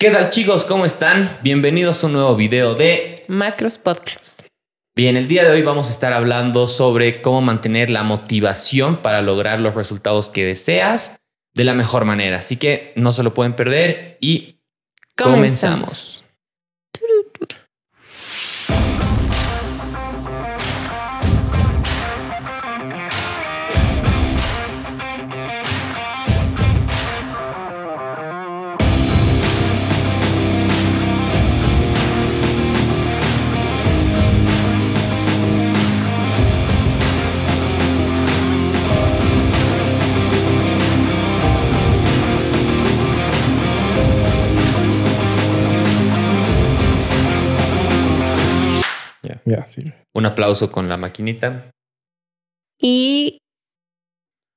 [0.00, 0.64] ¿Qué tal chicos?
[0.64, 1.38] ¿Cómo están?
[1.42, 4.40] Bienvenidos a un nuevo video de Macros Podcast.
[4.96, 9.20] Bien, el día de hoy vamos a estar hablando sobre cómo mantener la motivación para
[9.20, 11.20] lograr los resultados que deseas
[11.52, 12.38] de la mejor manera.
[12.38, 14.62] Así que no se lo pueden perder y
[15.18, 16.19] comenzamos.
[49.50, 49.92] Ya, sí.
[50.14, 51.70] Un aplauso con la maquinita.
[52.80, 53.38] Y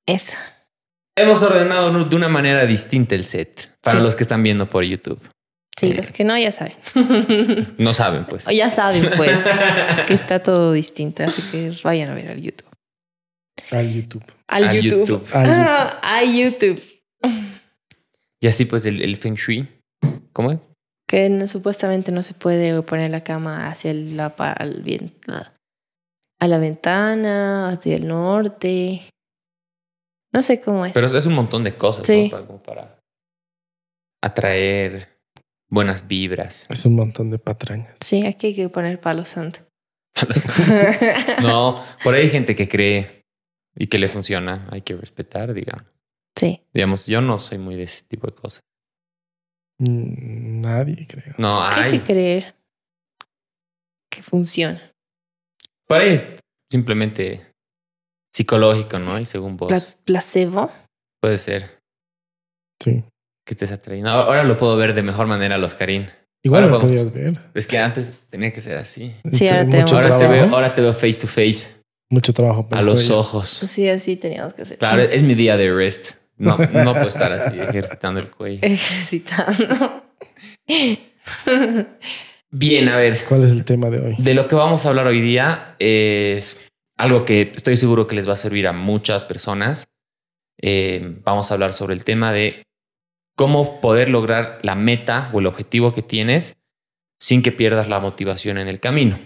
[0.06, 0.36] eso.
[1.16, 4.04] Hemos ordenado de una manera distinta el set para Sí.
[4.04, 5.20] los que están viendo por YouTube.
[5.78, 5.94] Sí, Eh.
[5.94, 6.74] los que no ya saben.
[7.78, 8.46] No saben, pues.
[8.46, 9.44] O ya saben, pues,
[10.06, 11.22] que está todo distinto.
[11.24, 12.68] Así que vayan a ver al YouTube.
[13.70, 14.24] Al YouTube.
[14.48, 15.06] Al, Al YouTube.
[15.06, 15.28] YouTube.
[15.34, 16.82] Al Ah, a YouTube.
[18.40, 19.66] Y así pues el, el Feng Shui.
[20.32, 20.58] ¿Cómo es?
[21.06, 25.14] Que no- supuestamente no se puede poner la cama hacia la, al bien-
[26.40, 29.00] a la ventana, hacia el norte.
[30.32, 30.92] No sé cómo es.
[30.92, 32.24] Pero es un montón de cosas, Sí.
[32.24, 32.30] ¿no?
[32.30, 32.98] Para, como para
[34.22, 35.08] atraer
[35.68, 36.66] buenas vibras.
[36.70, 37.94] Es un montón de patrañas.
[38.00, 39.60] Sí, aquí hay que poner palo santo.
[41.42, 43.22] no, por ahí hay gente que cree
[43.76, 44.66] y que le funciona.
[44.70, 45.86] Hay que respetar, digamos.
[46.36, 46.62] Sí.
[46.72, 48.60] Digamos, yo no soy muy de ese tipo de cosas.
[49.78, 51.34] Nadie, creo.
[51.38, 51.98] No, Hay hay.
[51.98, 52.54] que creer
[54.10, 54.92] que funciona.
[55.88, 56.28] Es
[56.70, 57.46] simplemente
[58.34, 59.18] psicológico, ¿no?
[59.20, 60.70] Y según vos, Pla- placebo.
[61.20, 61.78] puede ser
[62.82, 63.02] Sí.
[63.46, 64.10] que estés atrayendo.
[64.10, 66.06] Ahora lo puedo ver de mejor manera, los Karim.
[66.44, 67.50] Igual Ahora lo podemos- podías ver.
[67.54, 69.14] Es que antes tenía que ser así.
[69.32, 70.10] Sí, ahora te mucho vemos.
[70.10, 71.74] Ahora te, veo, ahora te veo face to face,
[72.10, 72.68] Mucho trabajo.
[72.68, 73.48] por a los ojos.
[73.50, 74.78] Sí, así teníamos que hacer.
[74.78, 76.12] Claro, es mi día de rest.
[76.36, 78.60] No, no puedo estar así ejercitando el cuello.
[78.62, 80.04] Ejercitando.
[82.50, 83.18] Bien, a ver.
[83.28, 84.14] ¿Cuál es el tema de hoy?
[84.18, 86.60] De lo que vamos a hablar hoy día es
[86.96, 89.88] algo que estoy seguro que les va a servir a muchas personas.
[90.60, 92.62] Eh, vamos a hablar sobre el tema de
[93.36, 96.56] cómo poder lograr la meta o el objetivo que tienes
[97.18, 99.18] sin que pierdas la motivación en el camino.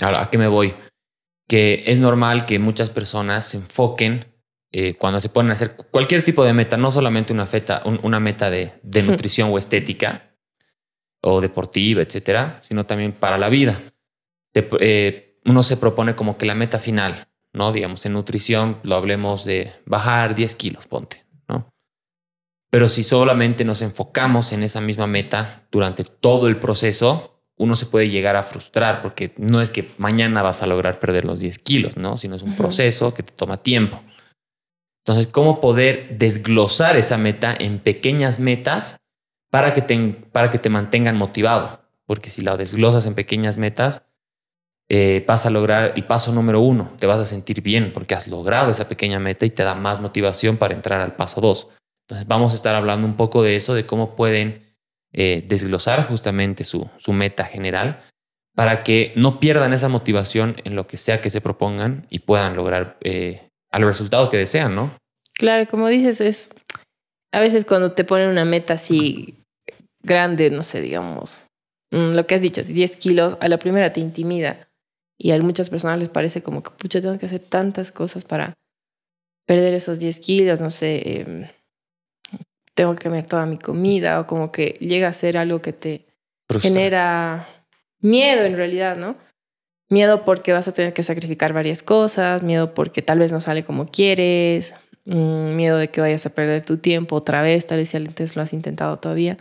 [0.00, 0.74] Ahora, ¿a qué me voy?
[1.48, 4.33] Que es normal que muchas personas se enfoquen
[4.76, 8.18] eh, cuando se a hacer cualquier tipo de meta, no solamente una, feta, un- una
[8.18, 10.34] meta de, de nutrición o estética
[11.22, 13.80] o deportiva, etcétera, sino también para la vida.
[14.52, 17.70] Te- eh, uno se propone como que la meta final, ¿no?
[17.72, 21.68] Digamos, en nutrición lo hablemos de bajar 10 kilos, ponte, ¿no?
[22.70, 27.86] Pero si solamente nos enfocamos en esa misma meta durante todo el proceso, uno se
[27.86, 31.60] puede llegar a frustrar porque no es que mañana vas a lograr perder los 10
[31.60, 32.16] kilos, ¿no?
[32.16, 34.02] Sino es un proceso que te toma tiempo.
[35.06, 38.96] Entonces, ¿cómo poder desglosar esa meta en pequeñas metas
[39.50, 39.98] para que te,
[40.32, 41.82] para que te mantengan motivado?
[42.06, 44.02] Porque si la desglosas en pequeñas metas,
[44.88, 46.92] eh, vas a lograr el paso número uno.
[46.98, 50.00] Te vas a sentir bien porque has logrado esa pequeña meta y te da más
[50.00, 51.68] motivación para entrar al paso dos.
[52.06, 54.74] Entonces, vamos a estar hablando un poco de eso, de cómo pueden
[55.12, 58.02] eh, desglosar justamente su, su meta general
[58.54, 62.56] para que no pierdan esa motivación en lo que sea que se propongan y puedan
[62.56, 63.42] lograr eh,
[63.74, 64.96] al resultado que desean, ¿no?
[65.32, 66.50] Claro, como dices, es
[67.32, 69.34] a veces cuando te ponen una meta así
[70.00, 71.44] grande, no sé, digamos,
[71.90, 74.68] mm, lo que has dicho, de 10 kilos, a la primera te intimida
[75.18, 78.54] y a muchas personas les parece como que, pucha, tengo que hacer tantas cosas para
[79.44, 81.48] perder esos 10 kilos, no sé, em,
[82.76, 86.06] tengo que comer toda mi comida o como que llega a ser algo que te
[86.48, 86.70] Frustra.
[86.70, 87.66] genera
[88.00, 89.16] miedo en realidad, ¿no?
[89.90, 93.64] Miedo porque vas a tener que sacrificar varias cosas, miedo porque tal vez no sale
[93.64, 94.74] como quieres,
[95.04, 98.36] mm, miedo de que vayas a perder tu tiempo otra vez, tal vez si antes
[98.36, 99.38] lo has intentado todavía.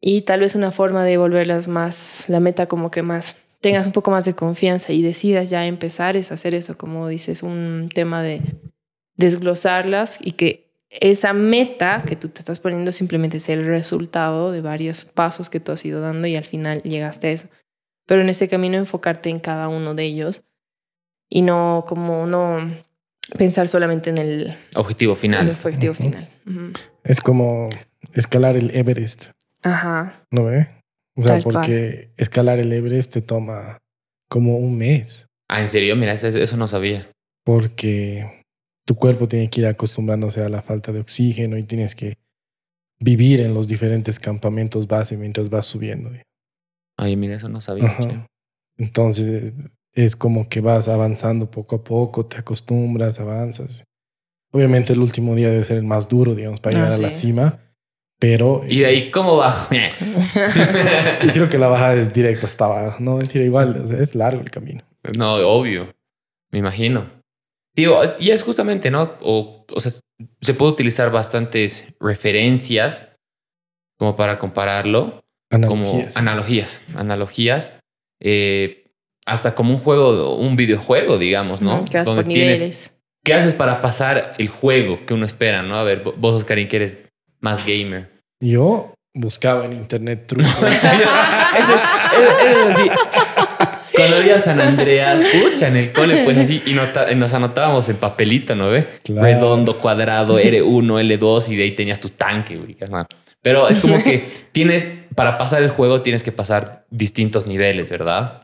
[0.00, 3.92] Y tal vez una forma de volverlas más, la meta como que más, tengas un
[3.92, 8.22] poco más de confianza y decidas ya empezar es hacer eso, como dices, un tema
[8.22, 8.42] de
[9.16, 14.60] desglosarlas y que esa meta que tú te estás poniendo simplemente es el resultado de
[14.60, 17.48] varios pasos que tú has ido dando y al final llegaste a eso.
[18.06, 20.42] Pero en ese camino enfocarte en cada uno de ellos
[21.30, 22.76] y no como no
[23.38, 25.50] pensar solamente en el, Objetivo en el final.
[25.50, 26.28] objetivo final.
[27.04, 27.70] Es como
[28.12, 29.30] escalar el Everest,
[29.62, 30.22] Ajá.
[30.30, 30.68] ¿no ve?
[31.16, 31.54] O sea, Tal cual.
[31.54, 33.78] porque escalar el Everest te toma
[34.28, 37.10] como un mes, Ah, en serio, mira, eso, eso no sabía.
[37.44, 38.42] porque
[38.86, 42.18] tu cuerpo tiene que ir acostumbrándose a la falta de oxígeno y tienes que
[42.98, 46.10] vivir en los diferentes campamentos base mientras vas subiendo.
[46.96, 47.86] Ay, mira, eso no sabía.
[47.86, 48.26] Ajá.
[48.78, 49.52] Entonces
[49.92, 53.84] es como que vas avanzando poco a poco, te acostumbras, avanzas.
[54.52, 57.10] Obviamente el último día debe ser el más duro, digamos, para Ah, llegar a la
[57.10, 57.60] cima,
[58.20, 58.62] pero...
[58.68, 59.68] Y de ahí, ¿cómo bajo?
[59.74, 62.96] Y creo que la bajada es directa hasta abajo.
[63.00, 64.82] No, mentira, igual, es largo el camino.
[65.16, 65.92] no, obvio.
[66.52, 67.10] Me imagino.
[67.74, 69.14] Digo, y es justamente, ¿no?
[69.20, 69.90] O, o sea,
[70.40, 73.12] se puede utilizar bastantes referencias
[73.98, 75.23] como para compararlo.
[75.54, 76.14] Analogías.
[76.14, 77.78] como analogías, analogías,
[78.20, 78.84] eh,
[79.26, 81.76] hasta como un juego, un videojuego, digamos, ¿no?
[81.76, 82.92] Ujú, Que vas por Donde tienes, niveles.
[83.24, 85.76] ¿qué haces para pasar el juego que uno espera, no?
[85.76, 86.98] A ver, vo- vos, Oscarín, que eres
[87.40, 88.10] más gamer.
[88.42, 90.48] Yo buscaba en internet trucos.
[90.58, 90.88] Eso,
[91.58, 91.80] eso-
[92.18, 92.90] eso es así.
[93.96, 97.96] Cuando había San Andreas, pucha, en el cole, pues así, y nota- nos anotábamos en
[97.96, 98.84] papelito, ¿no ve?
[99.04, 99.22] Claro.
[99.22, 102.74] Redondo, cuadrado, R1, L2, y de ahí tenías tu tanque, güey.
[102.74, 103.06] carnal.
[103.44, 108.42] Pero es como que tienes, para pasar el juego, tienes que pasar distintos niveles, ¿verdad?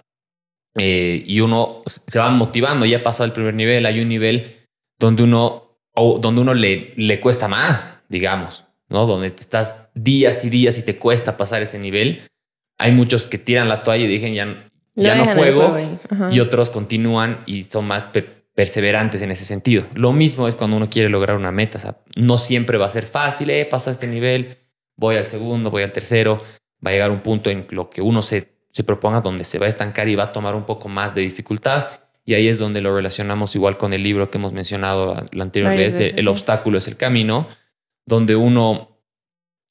[0.77, 4.59] Eh, y uno se va motivando, ya pasó el primer nivel, hay un nivel
[5.01, 9.07] donde uno, o donde uno le, le cuesta más, digamos, ¿no?
[9.07, 12.23] Donde estás días y días y te cuesta pasar ese nivel.
[12.79, 14.45] Hay muchos que tiran la toalla y dicen, ya,
[14.95, 15.69] ya no dejan el juego,
[16.33, 19.87] y otros continúan y son más pe- perseverantes en ese sentido.
[19.95, 21.79] Lo mismo es cuando uno quiere lograr una meta.
[21.79, 24.59] o sea, no siempre va a ser fácil, eh, paso este nivel,
[25.01, 26.37] voy al segundo, voy al tercero.
[26.85, 29.67] Va a llegar un punto en lo que uno se, se proponga donde se va
[29.67, 31.89] a estancar y va a tomar un poco más de dificultad.
[32.25, 35.71] Y ahí es donde lo relacionamos igual con el libro que hemos mencionado la anterior
[35.73, 36.29] Varias vez, de veces, El sí.
[36.29, 37.49] obstáculo es el camino,
[38.07, 38.99] donde uno,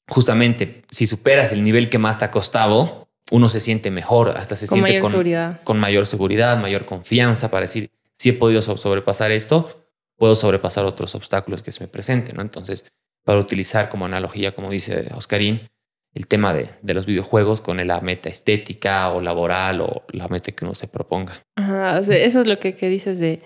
[0.08, 4.56] justamente, si superas el nivel que más te ha costado, uno se siente mejor, hasta
[4.56, 5.60] se Con siente mayor con, seguridad.
[5.62, 9.86] con mayor seguridad, mayor confianza para decir, si he podido so- sobrepasar esto,
[10.16, 12.42] puedo sobrepasar otros obstáculos que se me presenten, ¿no?
[12.42, 12.84] Entonces,
[13.24, 15.68] para utilizar como analogía, como dice Oscarín,
[16.14, 20.52] el tema de, de los videojuegos con la meta estética o laboral o la meta
[20.52, 21.34] que uno se proponga.
[21.56, 23.42] Ajá, o sea, eso es lo que, que dices de,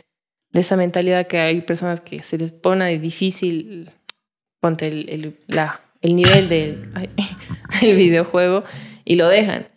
[0.50, 3.91] de esa mentalidad que hay personas que se les pone difícil,
[4.61, 6.93] ponte el, el, la, el nivel del,
[7.81, 8.65] del videojuego
[9.05, 9.69] y lo dejan.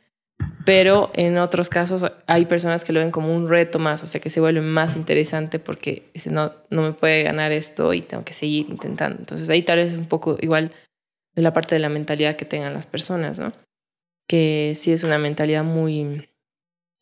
[0.66, 4.20] Pero en otros casos hay personas que lo ven como un reto más, o sea,
[4.20, 8.24] que se vuelve más interesante porque dicen, no, no me puede ganar esto y tengo
[8.26, 9.18] que seguir intentando.
[9.20, 10.72] Entonces ahí tal vez es un poco igual
[11.36, 13.54] de la parte de la mentalidad que tengan las personas, ¿no?
[14.28, 16.28] Que sí es una mentalidad muy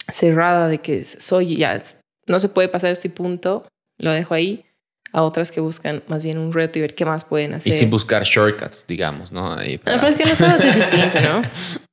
[0.09, 1.81] cerrada de que soy ya,
[2.27, 4.65] no se puede pasar este punto, lo dejo ahí,
[5.12, 7.74] a otras que buscan más bien un reto y ver qué más pueden hacer.
[7.74, 9.53] Y sin buscar shortcuts, digamos, ¿no?
[9.53, 11.42] Ahí No, para- pero es que juegos es distinto, ¿no?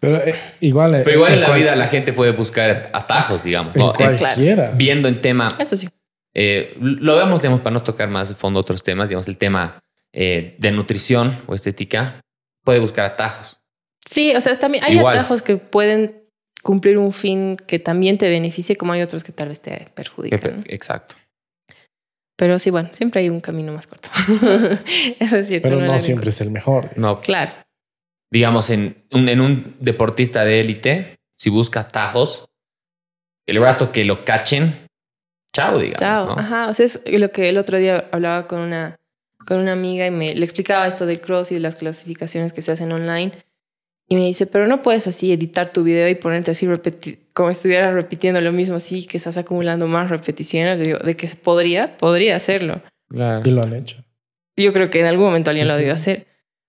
[0.00, 3.44] Pero eh, igual, eh, Pero igual en la cual- vida la gente puede buscar atajos,
[3.44, 3.74] digamos.
[3.76, 3.90] En ¿no?
[3.92, 4.72] Eh, cualquiera.
[4.74, 5.88] Viendo en tema Eso sí.
[6.34, 9.82] Eh, lo vemos, digamos, para no tocar más de fondo otros temas, digamos, el tema
[10.12, 12.20] eh, de nutrición o estética,
[12.64, 13.58] puede buscar atajos.
[14.08, 15.18] Sí, o sea, también hay Igual.
[15.18, 16.22] atajos que pueden
[16.62, 20.56] cumplir un fin que también te beneficie, como hay otros que tal vez te perjudican.
[20.58, 20.62] ¿no?
[20.66, 21.14] Exacto.
[22.36, 24.08] Pero sí, bueno, siempre hay un camino más corto.
[25.18, 25.68] Eso es cierto.
[25.68, 26.90] Pero no algo- siempre es el mejor.
[26.96, 27.52] No, Claro.
[28.30, 32.48] Digamos, en un, en un deportista de élite, si busca atajos,
[33.46, 34.86] el rato que lo cachen,
[35.54, 36.00] chao, digamos.
[36.00, 36.26] Chao.
[36.26, 36.32] ¿no?
[36.32, 36.68] Ajá.
[36.68, 38.96] O sea, es lo que el otro día hablaba con una,
[39.46, 42.62] con una amiga y me le explicaba esto del cross y de las clasificaciones que
[42.62, 43.32] se hacen online.
[44.10, 46.66] Y me dice, pero no puedes así editar tu video y ponerte así
[47.34, 50.78] como si estuvieras repitiendo lo mismo así, que estás acumulando más repeticiones.
[50.78, 52.82] Le digo, de que se podría, podría hacerlo.
[53.08, 53.46] Claro.
[53.46, 54.02] Y lo han hecho.
[54.56, 56.26] Yo creo que en algún momento alguien lo debió hacer.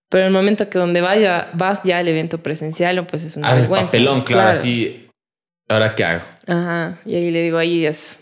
[0.10, 3.62] Pero el momento que donde vaya, vas ya al evento presencial, pues es una Haces
[3.70, 3.86] vergüenza.
[3.92, 5.08] papelón, claro, así.
[5.70, 6.24] ¿Ahora qué hago?
[6.48, 7.00] Ajá.
[7.06, 8.20] Y ahí le digo, ahí es.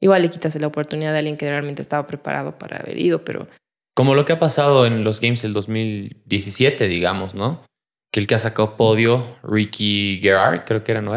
[0.00, 3.46] Igual le quitas la oportunidad de alguien que realmente estaba preparado para haber ido, pero
[3.94, 7.62] Como lo que ha pasado en los Games del 2017, digamos, ¿no?
[8.10, 11.12] Que el que ha sacado podio, Ricky Gerard, creo que era, ¿no?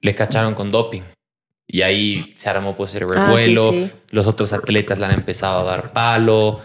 [0.00, 1.02] Le cacharon con doping.
[1.66, 3.70] Y ahí se armó pues el Ah, sí, revuelo.
[3.70, 3.90] sí.
[4.10, 6.60] Los otros atletas le han empezado a dar palo.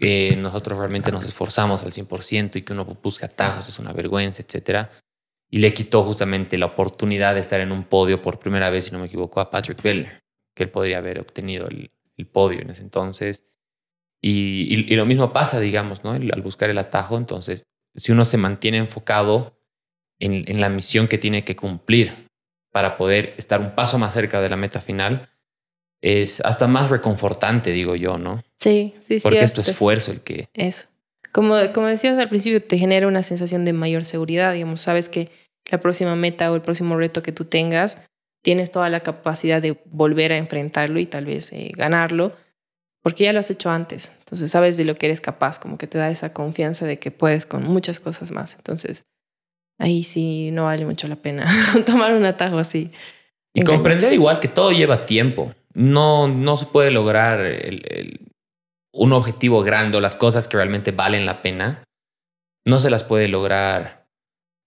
[0.00, 4.42] Eh, nosotros realmente nos esforzamos al 100% y que uno busca atajos es una vergüenza,
[4.42, 4.90] etcétera.
[5.50, 8.90] Y le quitó justamente la oportunidad de estar en un podio por primera vez, si
[8.90, 10.08] no me equivoco, a Patrick Bell,
[10.54, 13.44] que él podría haber obtenido el, el podio en ese entonces.
[14.20, 16.12] Y, y- y lo mismo pasa, digamos, ¿no?
[16.12, 19.58] Al buscar el atajo, entonces, si uno se mantiene enfocado
[20.18, 22.26] en, en la misión que tiene que cumplir
[22.72, 25.28] para poder estar un paso más cerca de la meta final,
[26.04, 28.42] es hasta más reconfortante, digo yo, ¿no?
[28.58, 29.22] Sí, sí, sí.
[29.22, 30.50] Porque es tu esfuerzo el que...
[30.52, 30.86] Eso.
[31.32, 34.52] Como, como decías al principio, te genera una sensación de mayor seguridad.
[34.52, 35.30] Digamos, sabes que
[35.70, 37.96] la próxima meta o el próximo reto que tú tengas,
[38.42, 42.36] tienes toda la capacidad de volver a enfrentarlo y tal vez eh, ganarlo.
[43.02, 44.12] porque ya lo has hecho antes.
[44.18, 47.12] Entonces sabes de lo que eres capaz, como que te da esa confianza de que
[47.12, 48.56] puedes con muchas cosas más.
[48.56, 49.04] Entonces
[49.78, 51.46] ahí sí no vale mucho la pena
[51.86, 52.90] tomar un atajo así.
[53.54, 55.54] Y comprender igual que todo lleva tiempo.
[55.74, 57.40] No, no se puede lograr
[58.92, 61.84] un objetivo grande o las cosas que realmente valen la pena.
[62.64, 64.06] No se las puede lograr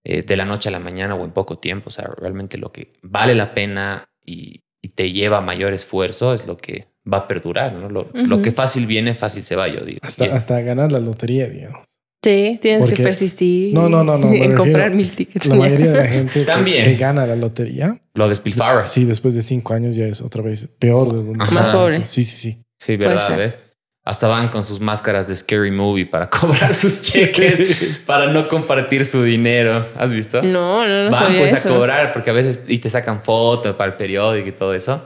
[0.03, 1.87] eh, de la noche a la mañana o en poco tiempo.
[1.87, 4.61] O sea, realmente lo que vale la pena y,
[4.95, 7.73] te lleva mayor esfuerzo es lo que va a perdurar.
[7.73, 7.89] ¿no?
[7.89, 9.99] Lo, que fácil viene, fácil se va, yo digo.
[10.01, 11.86] Hasta, hasta ganar la lotería, digamos.
[12.23, 13.73] Sí, tienes que persistir.
[13.73, 14.27] No, no, no, no.
[14.33, 15.45] En comprar mil tickets.
[15.45, 18.01] La mayoría de la gente Que, gana la lotería.
[18.15, 18.87] Lo despilfarra.
[18.87, 22.05] Sí, después de cinco años ya es otra vez peor de donde Más pobre.
[22.05, 22.63] Sí, sí, sí.
[22.79, 23.55] Sí, verdad, ¿eh?
[24.03, 29.03] Hasta van con sus máscaras de Scary Movie para cobrar sus cheques, para no compartir
[29.03, 29.89] su dinero.
[29.97, 30.41] ¿Has visto?
[30.41, 31.11] No, no, no.
[31.11, 34.53] Van pues a cobrar porque a veces y te sacan fotos para el periódico y
[34.53, 35.05] todo eso.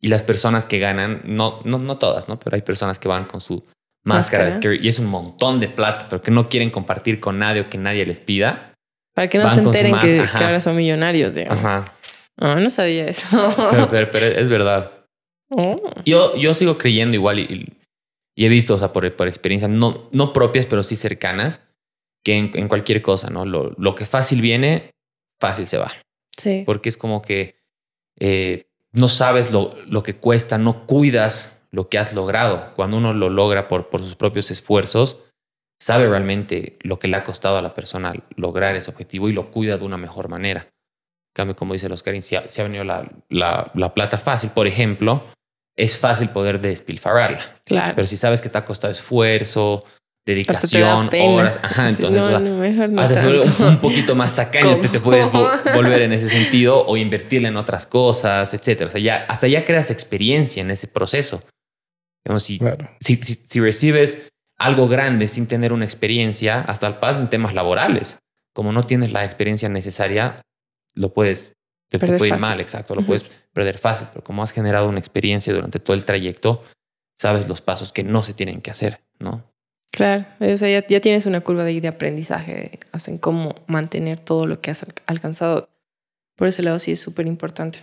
[0.00, 2.38] Y las personas que ganan, no, no, no todas, ¿no?
[2.38, 3.64] Pero hay personas que van con su
[4.06, 7.68] máscaras y es un montón de plata, pero que no quieren compartir con nadie o
[7.68, 8.72] que nadie les pida.
[9.14, 11.64] Para que no se enteren que, ahora son millonarios, digamos.
[11.64, 11.96] Ajá.
[12.36, 13.26] No, no sabía eso.
[13.90, 14.92] pero, es verdad.
[15.50, 15.80] Oh.
[16.04, 17.72] Yo, yo sigo creyendo igual y,
[18.36, 21.62] he visto, o sea, por, por experiencia, no, no propias, pero sí cercanas,
[22.22, 23.44] que en, cualquier cosa, ¿no?
[23.46, 24.90] Lo, lo, que fácil viene,
[25.40, 25.92] fácil se va.
[26.36, 26.62] Sí.
[26.66, 27.56] Porque es como que
[28.20, 32.72] eh, no sabes lo, lo que cuesta, no cuidas lo que has logrado.
[32.76, 35.18] Cuando uno lo logra por, por sus propios esfuerzos,
[35.80, 39.50] sabe realmente lo que le ha costado a la persona lograr ese objetivo y lo
[39.50, 40.62] cuida de una mejor manera.
[40.62, 45.24] En cambio, como dice los Karin, si ha, venido la, la, plata fácil, por ejemplo,
[45.76, 47.56] es fácil poder despilfarrarla.
[47.64, 47.92] Claro.
[47.94, 49.84] Pero si sabes que te ha costado esfuerzo,
[50.24, 52.24] dedicación, horas, ajá, entonces
[53.60, 55.30] un, poquito más tacaño, te, te, puedes
[55.74, 58.88] volver en ese sentido o invertirle en otras cosas, etcétera.
[58.88, 61.42] O sea, ya, hasta ya creas experiencia en ese proceso
[62.38, 62.58] si,
[63.16, 64.28] si, recibes
[64.58, 68.18] algo grande sin tener una experiencia, hasta el paso en temas laborales,
[68.54, 70.40] como no tienes la experiencia necesaria,
[70.94, 71.54] lo puedes,
[71.90, 75.52] te, puede ir mal, exacto, lo puedes perder fácil, pero como has generado una experiencia
[75.52, 76.62] durante todo el trayecto,
[77.16, 79.44] sabes los pasos que no se tienen que hacer, ¿no?
[79.92, 84.60] Claro, o sea, ya, tienes una curva de, de aprendizaje, hacen cómo mantener todo lo
[84.60, 85.70] que has alcanzado.
[86.36, 87.82] Por ese lado sí es súper importante.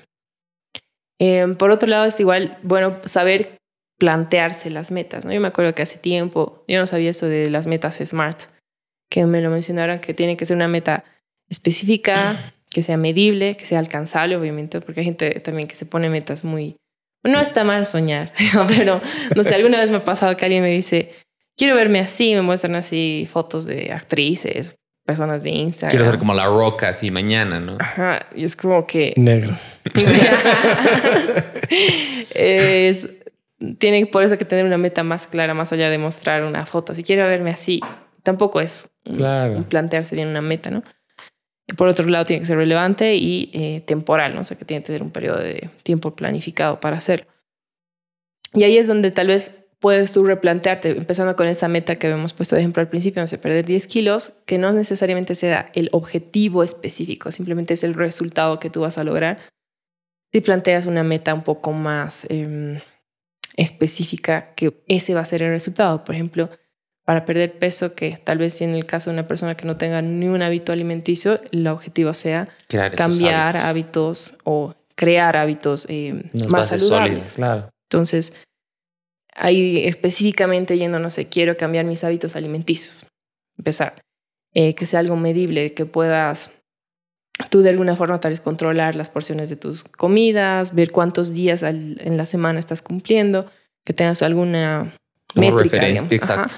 [1.20, 3.58] Em, por otro lado, es igual, bueno, saber
[3.98, 5.26] plantearse las metas.
[5.26, 5.34] ¿no?
[5.34, 8.42] Yo me acuerdo que hace tiempo, yo no sabía eso de las metas SMART,
[9.10, 11.04] que me lo mencionaron que tiene que ser una meta
[11.50, 16.10] específica, que sea medible, que sea alcanzable, obviamente, porque hay gente también que se pone
[16.10, 16.76] metas muy...
[17.24, 18.34] No está mal soñar,
[18.68, 19.00] pero
[19.36, 21.14] no sé, alguna vez me ha pasado que alguien me dice,
[21.56, 25.92] quiero verme así, me muestran así fotos de actrices, personas de Instagram.
[25.92, 27.78] Quiero ser como la roca así mañana, ¿no?
[27.80, 29.14] Ajá, y es como que...
[29.16, 29.58] Negro.
[32.34, 33.08] es,
[33.78, 36.94] tiene por eso que tener una meta más clara, más allá de mostrar una foto.
[36.94, 37.82] Si quiero verme así,
[38.24, 38.92] tampoco es
[39.70, 40.84] plantearse bien una meta, ¿no?
[41.78, 44.42] Por otro lado, tiene que ser relevante y eh, temporal, ¿no?
[44.42, 47.28] O sea, que tiene que tener un periodo de tiempo planificado para hacerlo.
[48.54, 52.34] Y ahí es donde tal vez puedes tú replantearte, empezando con esa meta que habíamos
[52.34, 55.90] puesto de ejemplo al principio, no sé, perder 10 kilos, que no necesariamente sea el
[55.94, 59.40] objetivo específico, simplemente es el resultado que tú vas a lograr.
[60.32, 62.28] Si planteas una meta un poco más...
[62.30, 62.80] Em,
[63.56, 66.04] específica que ese va a ser el resultado.
[66.04, 66.50] Por ejemplo,
[67.06, 70.02] para perder peso, que tal vez en el caso de una persona que no tenga
[70.02, 72.50] ni un hábito alimenticio, el objetivo sea
[72.96, 74.38] cambiar hábitos.
[74.44, 77.34] o crear hábitos eh, más saludables.
[77.34, 77.70] claro.
[77.90, 78.34] Entonces,
[79.36, 83.06] ahí específicamente yendo, no sé, quiero cambiar mis hábitos alimenticios.
[83.58, 84.02] Empezar.
[84.54, 86.52] Eh, que sea algo medible, que puedas
[87.50, 91.64] tú de alguna forma tal vez controlar las porciones de tus comidas, ver cuántos días
[91.64, 93.50] en la semana estás cumpliendo,
[93.84, 94.96] que tengas alguna
[95.36, 95.88] métrica.
[95.88, 96.56] Exacto.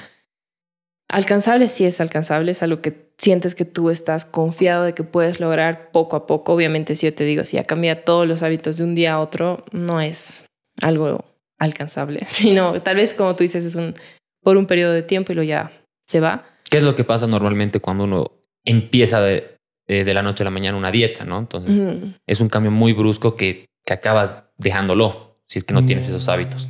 [1.08, 5.39] Alcanzable sí es alcanzable, es algo que sientes que tú estás confiado de que puedes
[5.39, 6.53] lograr poco a poco.
[6.53, 9.20] Obviamente si yo te digo, si ya cambia todos los hábitos de un día a
[9.20, 10.44] otro, no es
[10.82, 11.24] algo
[11.58, 13.96] alcanzable, sino tal vez como tú dices, es un
[14.41, 15.72] por un periodo de tiempo y luego ya
[16.05, 16.44] se va.
[16.70, 18.32] ¿Qué es lo que pasa normalmente cuando uno
[18.63, 19.54] empieza de,
[19.88, 21.38] eh, de la noche a la mañana una dieta, ¿no?
[21.38, 26.10] Entonces es un cambio muy brusco que, que, acabas dejándolo si es que no tienes
[26.10, 26.70] esos hábitos.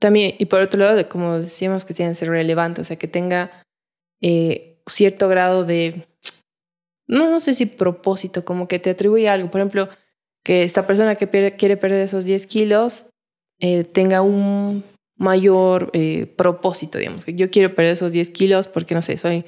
[0.00, 3.06] También, y por otro lado, como decíamos, que tienen que ser relevantes, o sea, que
[3.06, 3.62] tenga
[4.20, 6.08] eh, cierto grado de,
[7.06, 9.52] no, no sé si propósito, como que te atribuye algo.
[9.52, 9.88] Por ejemplo,
[10.44, 13.10] que esta persona que quiere perder esos 10 kilos
[13.60, 14.82] eh, tenga un
[15.16, 15.92] mayor
[16.36, 19.44] propósito, digamos, que yo quiero perder esos 10 kilos porque, no sé, soy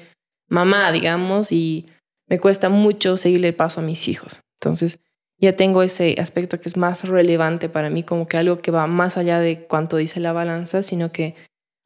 [0.47, 1.87] mamá, digamos, y
[2.31, 4.39] me cuesta mucho seguirle el paso a mis hijos.
[4.61, 4.99] Entonces,
[5.37, 8.87] ya tengo ese aspecto que es más relevante para mí, como que algo que va
[8.87, 11.35] más allá de cuánto dice la balanza, sino que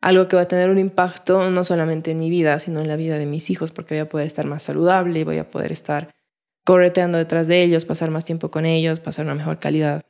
[0.02, 2.96] algo que va a tener un impacto no solamente en mi vida, sino en la
[2.96, 6.14] vida de mis hijos, porque voy a poder estar más saludable, voy a poder estar
[6.64, 10.04] correteando detrás de ellos, pasar más tiempo con ellos, pasar una mejor calidad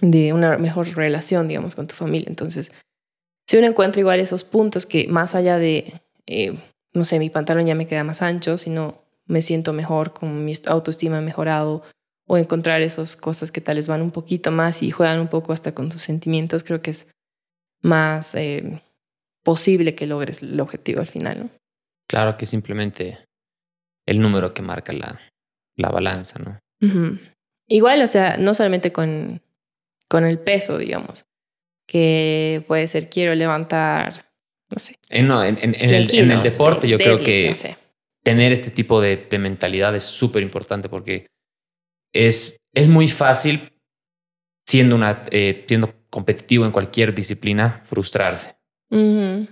[0.00, 2.26] de una mejor relación, digamos, con tu familia.
[2.28, 2.72] Entonces,
[3.46, 6.58] si uno encuentra igual esos puntos que más allá de, eh,
[6.92, 10.52] no sé, mi pantalón ya me queda más ancho, sino me siento mejor, con mi
[10.66, 11.82] autoestima mejorado,
[12.26, 15.52] o encontrar esas cosas que tal vez van un poquito más y juegan un poco
[15.52, 17.06] hasta con tus sentimientos, creo que es
[17.82, 18.82] más eh,
[19.42, 21.50] posible que logres el objetivo al final, ¿no?
[22.08, 23.18] Claro que simplemente
[24.06, 25.20] el número que marca la,
[25.76, 26.58] la balanza, ¿no?
[27.66, 29.40] Igual, o sea, no solamente con,
[30.08, 31.24] con el peso, digamos,
[31.86, 34.30] que puede ser quiero levantar,
[34.70, 34.96] no sé.
[35.08, 37.54] Eh, no, en, en, el, en, el, deporte yo creo que
[38.24, 41.28] tener este tipo de, de mentalidad es súper importante porque
[42.12, 43.72] es, es muy fácil,
[44.66, 48.56] siendo, una, eh, siendo competitivo en cualquier disciplina, frustrarse.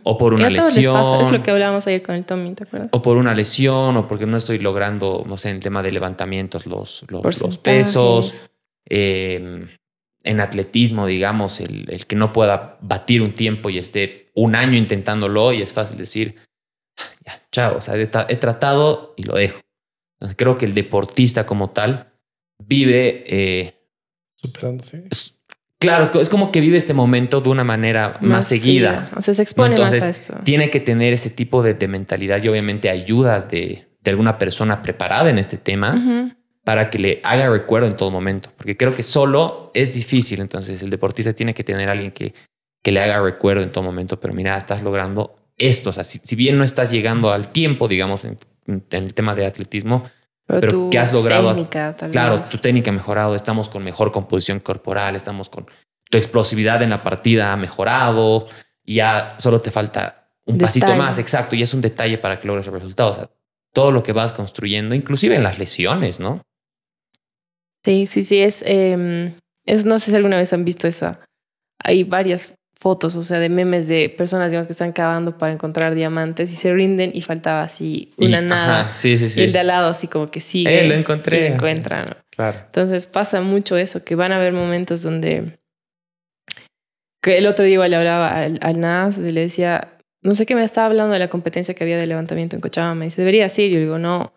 [0.05, 1.21] O por una lesión.
[1.21, 2.91] Es lo que hablábamos ayer con el Tommy, ¿te acuerdas?
[2.93, 5.91] O por una lesión, o porque no estoy logrando, no sé, en el tema de
[5.91, 8.43] levantamientos, los, los, pesos.
[8.85, 9.67] Em,
[10.23, 14.77] en atletismo, digamos, el, el, que no pueda batir un tiempo y esté un año
[14.77, 16.37] intentándolo, y es fácil decir,
[17.25, 19.61] ya, chao, o sea, he, he tratado y lo dejo.
[20.37, 22.13] creo que el deportista como tal
[22.59, 23.25] vive...
[23.27, 23.75] Eh,
[24.37, 25.05] Superándose.
[25.79, 29.09] claro, es, como que vive este momento de una manera más, seguida.
[29.17, 30.35] O sea, se expone más a esto.
[30.43, 35.31] Tiene que tener ese tipo de, mentalidad y obviamente ayudas de, de, alguna persona preparada
[35.31, 36.35] en este tema
[36.65, 38.51] para que le haga recuerdo en todo momento.
[38.57, 40.41] Porque creo que solo es difícil.
[40.41, 42.35] Entonces, el deportista tiene que tener a alguien que,
[42.83, 44.19] que le haga recuerdo en todo momento.
[44.19, 45.91] Pero mira, estás logrando esto.
[45.91, 50.03] O sea, si, bien no estás llegando al tiempo, digamos, en el tema de atletismo,
[50.47, 51.53] pero, que has logrado.
[51.53, 55.67] Técnica, claro, tu técnica ha mejorado, estamos con mejor composición corporal, estamos con
[56.11, 58.49] tu explosividad en la partida ha mejorado,
[58.85, 62.47] y ya solo te falta un pasito más, exacto, y es un detalle para que
[62.47, 63.11] logres el resultado.
[63.11, 63.31] O sea,
[63.73, 66.43] todo lo que vas construyendo, inclusive en las lesiones, ¿no?
[67.85, 69.35] Sí, sí, sí, es, em,
[69.65, 71.21] es, no sé si alguna vez han visto esa.
[71.79, 75.95] Hay varias fotos, o sea, de memes de personas, digamos, que están cavando para encontrar
[75.95, 78.93] diamantes y se rinden y faltaba así una nada.
[78.97, 79.41] sí, sí, sí.
[79.41, 80.81] Y el de al lado así como que sigue.
[80.81, 81.43] Eh, lo encontré.
[81.43, 82.17] Y encuentran.
[82.31, 82.59] Claro.
[82.67, 85.61] Entonces pasa mucho eso, que van a haber momentos donde...
[87.23, 90.45] Que el otro día igual le hablaba al, al NAS y le decía, no sé
[90.45, 92.97] qué me estaba hablando de la competencia que había de levantamiento en Cochabamba.
[92.97, 93.71] Me dice, debería ir.
[93.71, 94.33] Yo digo, no,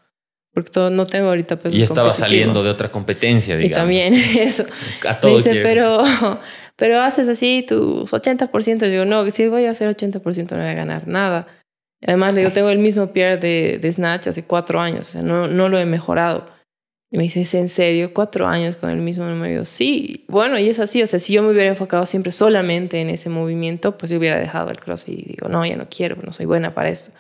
[0.56, 3.72] porque todo, no tengo ahorita pues Y estaba saliendo de otra competencia, digamos.
[3.72, 4.66] Y también eso.
[5.06, 6.02] A todo dice, pero
[6.78, 8.80] pero haces así tus 80%.
[8.80, 11.48] Le digo, no, si voy a hacer 80% no voy a ganar nada.
[12.02, 15.22] Además, le digo, tengo el mismo PR de, de Snatch hace cuatro años, o sea,
[15.22, 16.48] no, no lo he mejorado.
[17.12, 18.14] Y me dice, ¿es en serio?
[18.14, 19.48] ¿Cuatro años con el mismo número?
[19.48, 22.32] Y digo, sí, bueno, y es así, o sea, si yo me hubiera enfocado siempre
[22.32, 25.88] solamente en ese movimiento, pues yo hubiera dejado el CrossFit y digo, no, ya no
[25.90, 27.12] quiero, no soy buena para esto.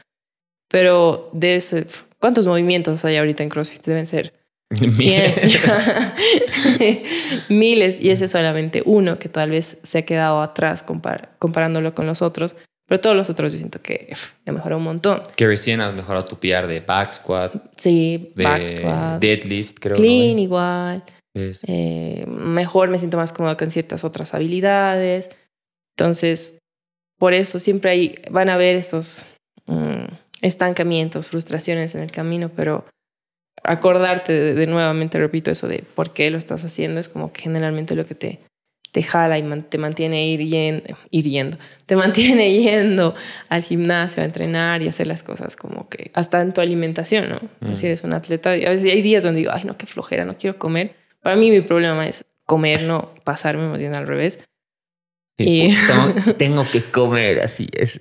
[0.69, 1.87] Pero de ese,
[2.25, 3.83] ¿cuántos movimientos hay ahorita en CrossFit?
[3.83, 4.33] Deben ser
[4.81, 5.59] Miles.
[7.49, 8.01] Miles.
[8.01, 10.83] Y ese es solamente uno que tal vez se ha quedado atrás
[11.37, 12.55] comparándolo con los otros.
[12.87, 14.11] Pero todos los otros yo siento que
[14.43, 15.21] ha mejorado un montón.
[15.35, 17.53] Que recién has mejorado tu PR de back squat.
[17.77, 19.21] Sí, de back squat.
[19.21, 19.95] Deadlift, creo.
[19.95, 21.03] Clean igual.
[21.35, 25.29] Eh, mejor me siento más cómodo con ciertas otras habilidades.
[25.95, 26.57] Entonces,
[27.19, 29.27] por eso siempre hay, van a haber estos
[29.67, 30.05] mm,
[30.45, 32.85] estancamientos, frustraciones en el camino, pero
[33.63, 37.95] acordarte de, nuevamente, repito eso de por qué lo estás haciendo, es como que generalmente
[37.95, 38.39] lo que te,
[38.91, 43.15] te jala y te mantiene ir yendo, ir yendo, te mantiene yendo
[43.49, 47.41] al gimnasio a entrenar y hacer las cosas como que hasta en tu alimentación, ¿no?
[47.61, 47.75] Mm.
[47.75, 50.37] Si eres un atleta, a veces hay días donde digo, ay, no, qué flojera, no
[50.37, 50.95] quiero comer.
[51.21, 54.39] Para mí mi problema es comer, no pasarme más bien al revés.
[55.37, 55.73] y...
[55.73, 57.99] Pues, tengo, que comer, así es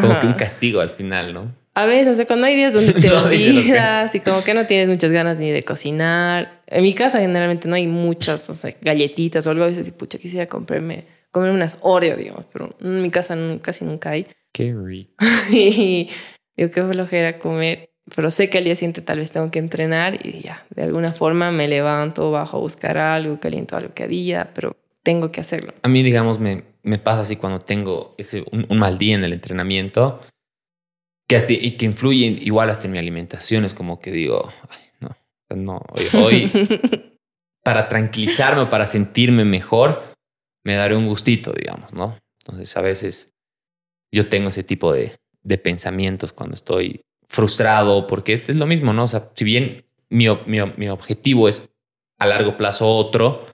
[0.00, 1.52] como que un castigo al final, ¿no?
[1.74, 4.88] A veces, o sea, cuando hay días donde te olvidas y como que no tienes
[4.88, 6.62] muchas ganas ni de cocinar.
[6.66, 9.64] En mi casa generalmente no hay muchas, o sea, galletitas o algo.
[9.64, 14.10] A veces, pucha, quisiera comprarme, comer unas Oreo, digamos, pero en mi casa casi nunca
[14.10, 14.26] hay.
[14.52, 15.12] Qué rico.
[15.50, 16.08] y
[16.56, 17.90] digo, qué flojera comer.
[18.14, 21.08] Pero sé que al día siguiente tal vez tengo que entrenar y ya, de alguna
[21.08, 25.74] forma me levanto, bajo a buscar algo, caliento algo que había, pero tengo que hacerlo.
[25.82, 29.32] A mí, digamos, me, me pasa así cuando tengo ese, un mal día en el
[29.32, 30.20] entrenamiento
[31.28, 33.64] que y que influye igual hasta en mi alimentación.
[33.64, 34.52] Es como que digo,
[35.00, 35.16] no,
[35.50, 35.82] no,
[36.14, 36.50] hoy,
[37.64, 40.14] para tranquilizarme o para sentirme mejor,
[40.64, 42.18] me daré un gustito, digamos, ¿no?
[42.42, 43.32] Entonces a veces
[44.12, 48.92] yo tengo ese tipo de, de pensamientos cuando estoy frustrado, porque este es lo mismo,
[48.92, 49.04] ¿no?
[49.04, 51.68] O sea, si bien mi, mi, mi objetivo es
[52.18, 53.46] a largo plazo otro,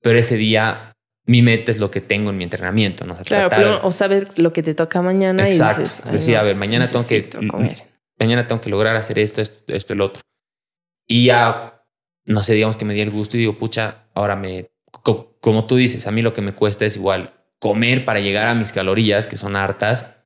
[0.00, 0.87] pero ese día
[1.28, 3.14] mi meta es lo que tengo en mi entrenamiento, ¿no?
[3.18, 5.82] claro, pero, o sabes lo que te toca mañana Exacto.
[5.82, 7.84] y dices, Decir, a ver, mañana tengo que comer.
[8.18, 10.22] mañana tengo que lograr hacer esto, esto, esto, el otro.
[11.06, 11.84] Y ya,
[12.24, 14.70] no sé, digamos que me di el gusto y digo, pucha, ahora me,
[15.40, 18.54] como tú dices, a mí lo que me cuesta es igual comer para llegar a
[18.54, 20.16] mis calorías, que son hartas,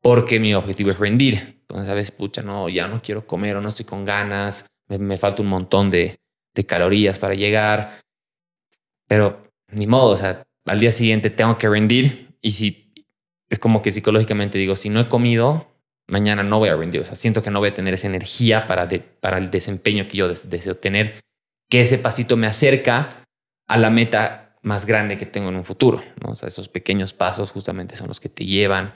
[0.00, 1.58] porque mi objetivo es rendir.
[1.60, 4.96] Entonces, a veces, pucha, no, ya no quiero comer o no estoy con ganas, me,
[4.96, 6.20] me falta un montón de,
[6.54, 8.00] de calorías para llegar.
[9.06, 12.92] Pero ni modo, o sea, al día siguiente tengo que rendir y si
[13.50, 15.68] es como que psicológicamente digo, si no he comido,
[16.08, 18.66] mañana no voy a rendir, o sea, siento que no voy a tener esa energía
[18.66, 18.88] para,
[19.20, 21.20] para el desempeño que yo deseo tener,
[21.70, 23.24] que ese pasito me acerca
[23.68, 26.32] a la meta más grande que tengo en un futuro, ¿no?
[26.32, 28.94] O sea, esos pequeños pasos justamente son los que te llevan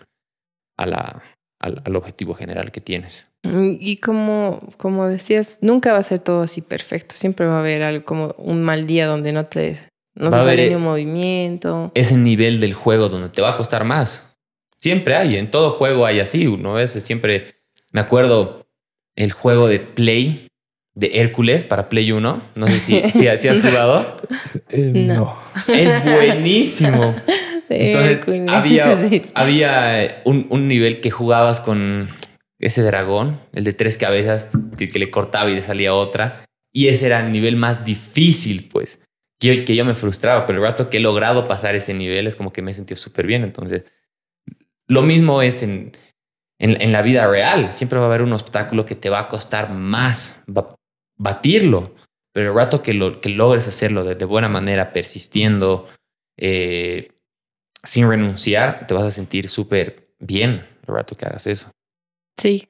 [0.77, 1.23] a la,
[1.59, 3.29] al, al, objetivo general que tienes.
[3.43, 7.15] Y como, como decías, nunca va a ser todo así perfecto.
[7.15, 9.75] Siempre va a haber algo como un mal día donde no te,
[10.17, 11.93] no te sale ni un movimiento.
[11.95, 14.27] Ese nivel del juego donde te va a costar más.
[14.81, 16.47] Siempre hay, en todo juego hay así.
[16.47, 17.57] Uno veces siempre,
[17.93, 18.67] me acuerdo
[19.15, 20.49] el juego de Play
[20.95, 22.43] de Hércules para Play 1.
[22.55, 24.17] No sé si, si, has jugado.
[24.69, 25.37] Eh, no.
[25.69, 27.15] Es buenísimo.
[27.69, 28.99] Entonces, había,
[29.35, 32.11] había un, un, nivel que jugabas con
[32.59, 36.45] ese dragón, el de tres cabezas, que, que, le cortaba y le salía otra.
[36.73, 39.01] Y ese era el nivel más difícil, pues.
[39.38, 42.27] Que yo, que yo me frustraba, pero el rato que he logrado pasar ese nivel
[42.27, 43.44] es como que me he sentido súper bien.
[43.44, 43.85] Entonces,
[44.87, 45.96] lo mismo es en,
[46.59, 47.72] en, en, la vida real.
[47.72, 50.42] Siempre va a haber un obstáculo que te va a costar más
[51.16, 51.94] batirlo.
[52.33, 55.88] Pero el rato que, lo, que logres hacerlo de, de buena manera, persistiendo,
[56.37, 57.12] eh,
[57.83, 61.70] sin renunciar, te vas a sentir súper bien el rato que hagas eso.
[62.37, 62.68] Sí.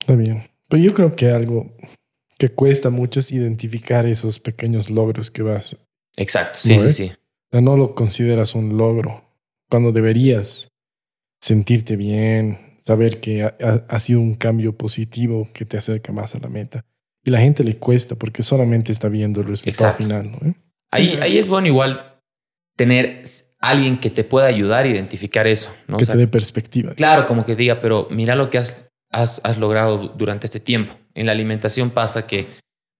[0.00, 0.44] Está bien.
[0.68, 1.74] Pero yo creo que algo
[2.38, 5.76] que cuesta mucho es identificar esos pequeños logros que vas.
[6.16, 7.12] Exacto, sí, sí, sí.
[7.52, 9.24] No lo consideras un logro
[9.68, 10.68] cuando deberías
[11.40, 13.54] sentirte bien, saber que ha,
[13.88, 16.84] ha, sido un cambio positivo que te acerca más a la meta.
[17.24, 20.04] Y la gente le cuesta porque solamente está viendo el resultado Exacto.
[20.04, 20.32] final.
[20.32, 20.54] ¿no?
[20.90, 22.20] Ahí, ahí es bueno igual
[22.76, 23.22] tener
[23.60, 25.74] alguien que te pueda ayudar a identificar eso.
[25.86, 25.96] ¿no?
[25.96, 26.94] Que o sea, te dé perspectiva.
[26.94, 30.94] Claro, como que diga, pero mira lo que has, has, has logrado durante este tiempo.
[31.18, 32.46] En la alimentación pasa que,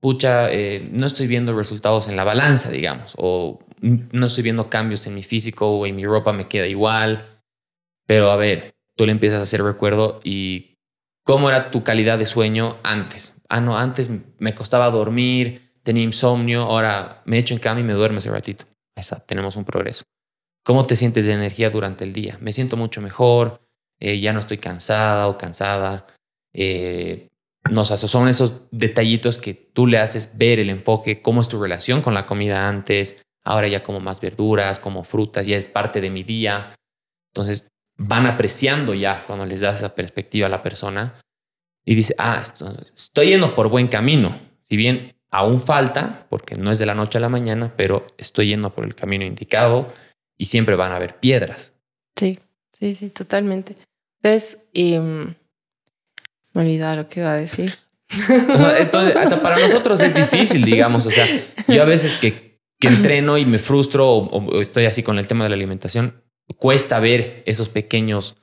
[0.01, 5.07] pucha, eh, no estoy viendo resultados en la balanza, digamos, o no estoy viendo cambios
[5.07, 7.41] en mi físico o en mi ropa me queda igual.
[8.09, 10.75] Pero a ver, tú le empiezas a hacer recuerdo y
[11.23, 13.35] cómo era tu calidad de sueño antes.
[13.49, 17.93] Ah, no, antes me costaba dormir, tenía insomnio, ahora me echo en cama y me
[17.93, 18.65] duermo ese ratito.
[18.97, 20.03] Ahí está, tenemos un progreso.
[20.65, 22.37] ¿Cómo te sientes de energía durante el día?
[22.41, 23.61] Me siento mucho mejor,
[24.01, 26.09] eh, ya no estoy cansada o cansada.
[26.53, 27.28] Eh,
[27.71, 31.61] no, o son esos detallitos que tú le haces ver el enfoque, cómo es tu
[31.61, 36.01] relación con la comida antes, ahora ya como más verduras, como frutas, ya es parte
[36.01, 36.75] de mi día.
[37.33, 41.21] Entonces van apreciando ya cuando les das esa perspectiva a la persona
[41.85, 42.43] y dice, ah,
[42.95, 44.41] estoy yendo por buen camino.
[44.63, 48.49] Si bien aún falta, porque no es de la noche a la mañana, pero estoy
[48.49, 49.93] yendo por el camino indicado
[50.37, 51.73] y siempre van a haber piedras.
[52.17, 52.39] Sí,
[52.73, 53.77] sí, sí, totalmente.
[54.23, 54.97] Entonces, y,
[56.59, 57.79] me olvidaba lo que iba a decir.
[58.11, 61.07] O sea, entonces, hasta para nosotros es difícil, digamos.
[61.07, 61.27] O sea,
[61.69, 65.45] yo a veces que, entreno y me frustro o, o, estoy así con el tema
[65.45, 66.23] de la alimentación,
[66.57, 68.37] cuesta ver esos pequeños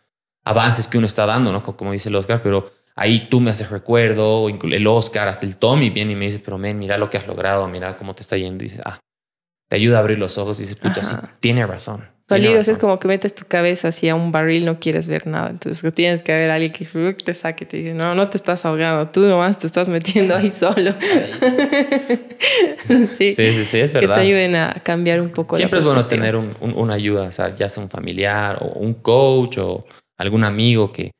[0.45, 1.61] avances que uno está dando, ¿no?
[1.63, 5.89] Como dice el Oscar, pero ahí tú me haces recuerdo, el Oscar, hasta el Tommy
[5.89, 8.37] viene y me dice, pero men, mira lo que has logrado, mira cómo te está
[8.37, 8.63] yendo.
[8.63, 8.99] Y dices, ah,
[9.67, 12.15] te ayuda a abrir los ojos y dices, pucha, sí, tiene razón.
[12.27, 15.51] Peligros es como que metes tu cabeza hacia un barril, no quieres ver nada.
[15.51, 18.65] Entonces tienes que haber alguien que te saque y te dice, no, no te estás
[18.65, 20.95] ahogando, tú nomás te estás metiendo ahí solo.
[23.15, 24.15] sí, sí, sí, sí, es verdad.
[24.15, 25.55] Que te ayuden a cambiar un poco.
[25.55, 28.79] Siempre es bueno tener un, un, una ayuda, o sea, ya sea un familiar o
[28.79, 29.85] un coach o
[30.17, 31.11] algún amigo que,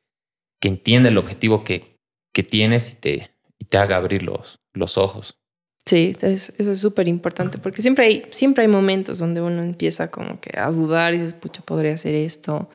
[0.60, 1.98] que entienda el objetivo que,
[2.34, 3.30] que tienes y te,
[3.60, 5.38] y te haga abrir los, los ojos.
[5.86, 10.10] Sí, es, eso es súper importante porque siempre hay, siempre hay momentos donde uno empieza
[10.10, 12.68] como que a dudar y dices, pucha, podría hacer esto.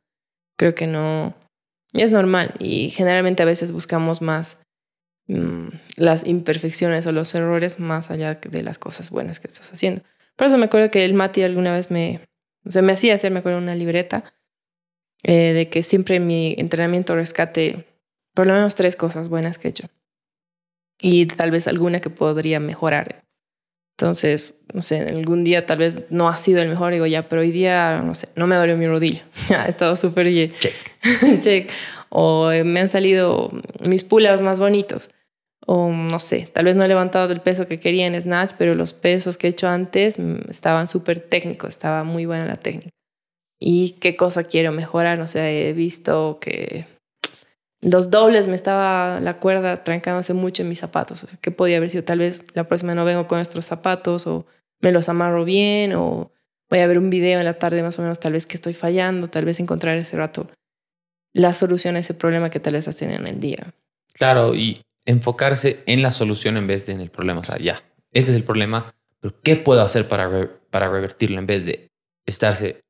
[0.58, 1.36] Creo que no.
[1.94, 4.60] Es normal y generalmente a veces buscamos más
[5.28, 10.04] mmm, las imperfecciones o los errores más allá de las cosas buenas que estás haciendo.
[10.38, 12.22] Por eso me acuerdo que el Mati alguna vez me,
[12.66, 14.24] o sea, me hacía hacer, me acuerdo, una libreta
[15.24, 17.86] eh, de que siempre en mi entrenamiento rescate
[18.34, 19.90] por lo menos tres cosas buenas que he hecho
[21.02, 23.24] y tal vez alguna que podría mejorar.
[23.98, 27.42] Entonces, no sé, algún día tal vez no ha sido el mejor, digo ya, pero
[27.42, 29.24] hoy día, no sé, no me dolió mi rodilla.
[29.58, 30.52] ha estado súper bien.
[30.60, 31.42] Check.
[31.42, 31.72] Check.
[32.10, 33.52] O me han salido
[33.88, 35.10] mis pulas más bonitos.
[35.68, 38.74] O no sé, tal vez no he levantado el peso que quería en Snatch, pero
[38.74, 42.90] los pesos que he hecho antes mm, estaban súper técnicos, estaba muy buena la técnica.
[43.60, 45.20] ¿Y qué cosa quiero mejorar?
[45.20, 46.88] No sé, he visto que
[47.82, 51.24] los dobles me estaba la cuerda trancándose mucho en mis zapatos.
[51.24, 52.04] O sea, ¿qué podía haber sido?
[52.04, 54.46] Tal vez la próxima no vengo con estos zapatos o
[54.80, 56.32] me los amarro bien o
[56.70, 58.74] voy a ver un video en la tarde más o menos, tal vez que estoy
[58.74, 60.48] fallando, tal vez encontrar ese rato
[61.34, 63.74] la solución a ese problema que tal vez hacen en el día.
[64.14, 67.40] Claro, y enfocarse en la solución en vez de en el problema.
[67.40, 71.46] O sea, ya, ese es el problema, pero ¿qué puedo hacer para, para revertirlo en
[71.46, 71.90] vez de
[72.26, 72.82] estarse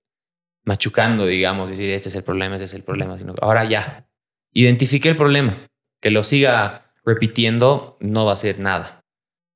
[0.64, 4.08] machucando, digamos, decir, este es el problema, este es el problema, sino ahora ya,
[4.54, 5.58] identifique el problema,
[6.02, 9.02] que lo siga repitiendo no va a ser nada.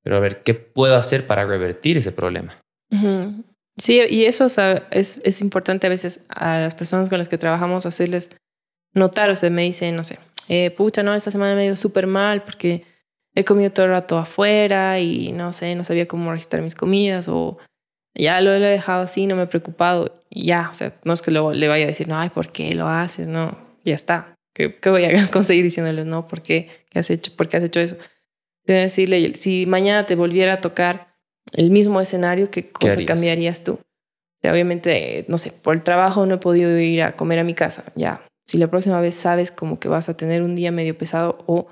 [0.02, 2.56] Pero a ver, ¿qué puedo hacer para revertir ese problema?
[3.76, 4.46] Sí, y eso
[4.90, 8.30] es, importante a veces a las personas con las que trabajamos hacerles
[8.94, 12.06] notar, o sea, me dicen, no sé, eh, pucha, no, esta semana me ido súper
[12.06, 12.84] mal porque
[13.34, 17.28] he comido todo el rato afuera y no sé, no sabía cómo registrar mis comidas
[17.28, 17.58] o
[18.14, 21.30] ya lo, he dejado así, no me he preocupado ya, o sea, no es que
[21.30, 23.28] lo, le vaya a decir, no, ay, ¿por qué lo haces?
[23.28, 24.35] No, ya está.
[24.56, 26.70] ¿Qué, qué voy a conseguir diciéndole, no, ¿por qué?
[26.88, 27.30] ¿Qué has hecho?
[27.36, 27.98] ¿Por qué has hecho eso?
[28.64, 31.14] Debo decirle, si mañana te volviera a tocar
[31.52, 33.72] el mismo escenario, ¿qué cosa cambiarías tú?
[33.74, 37.44] O sea, obviamente, no sé, por el trabajo no he podido ir a comer a
[37.44, 40.72] mi casa, ya, si la próxima vez sabes como que vas a tener un día
[40.72, 41.66] medio pesado o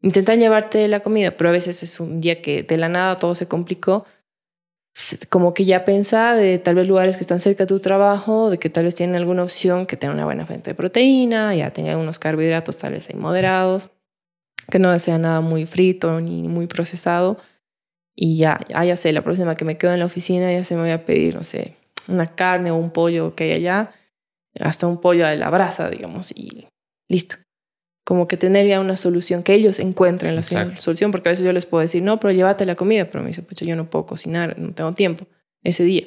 [0.00, 3.34] intentar llevarte la comida, pero a veces es un día que de la nada todo
[3.34, 4.06] se complicó,
[5.30, 8.58] como que ya pensa de tal vez lugares que están cerca de tu trabajo, de
[8.58, 11.98] que tal vez tienen alguna opción que tenga una buena fuente de proteína, ya tengan
[11.98, 13.88] unos carbohidratos tal vez ahí moderados,
[14.70, 17.38] que no sea nada muy frito ni muy procesado.
[18.14, 20.82] Y ya, ya sé, la próxima que me quedo en la oficina ya se me
[20.82, 21.76] voy a pedir, no sé,
[22.08, 23.92] una carne o un pollo que hay allá
[24.60, 26.68] hasta un pollo a la brasa, digamos, y
[27.08, 27.36] listo.
[28.04, 31.52] Como que tener ya una solución, que ellos encuentren la solución, porque a veces yo
[31.52, 34.06] les puedo decir, no, pero llévate la comida, pero me dice, pucha, yo no puedo
[34.06, 35.26] cocinar, no tengo tiempo
[35.62, 36.06] ese día.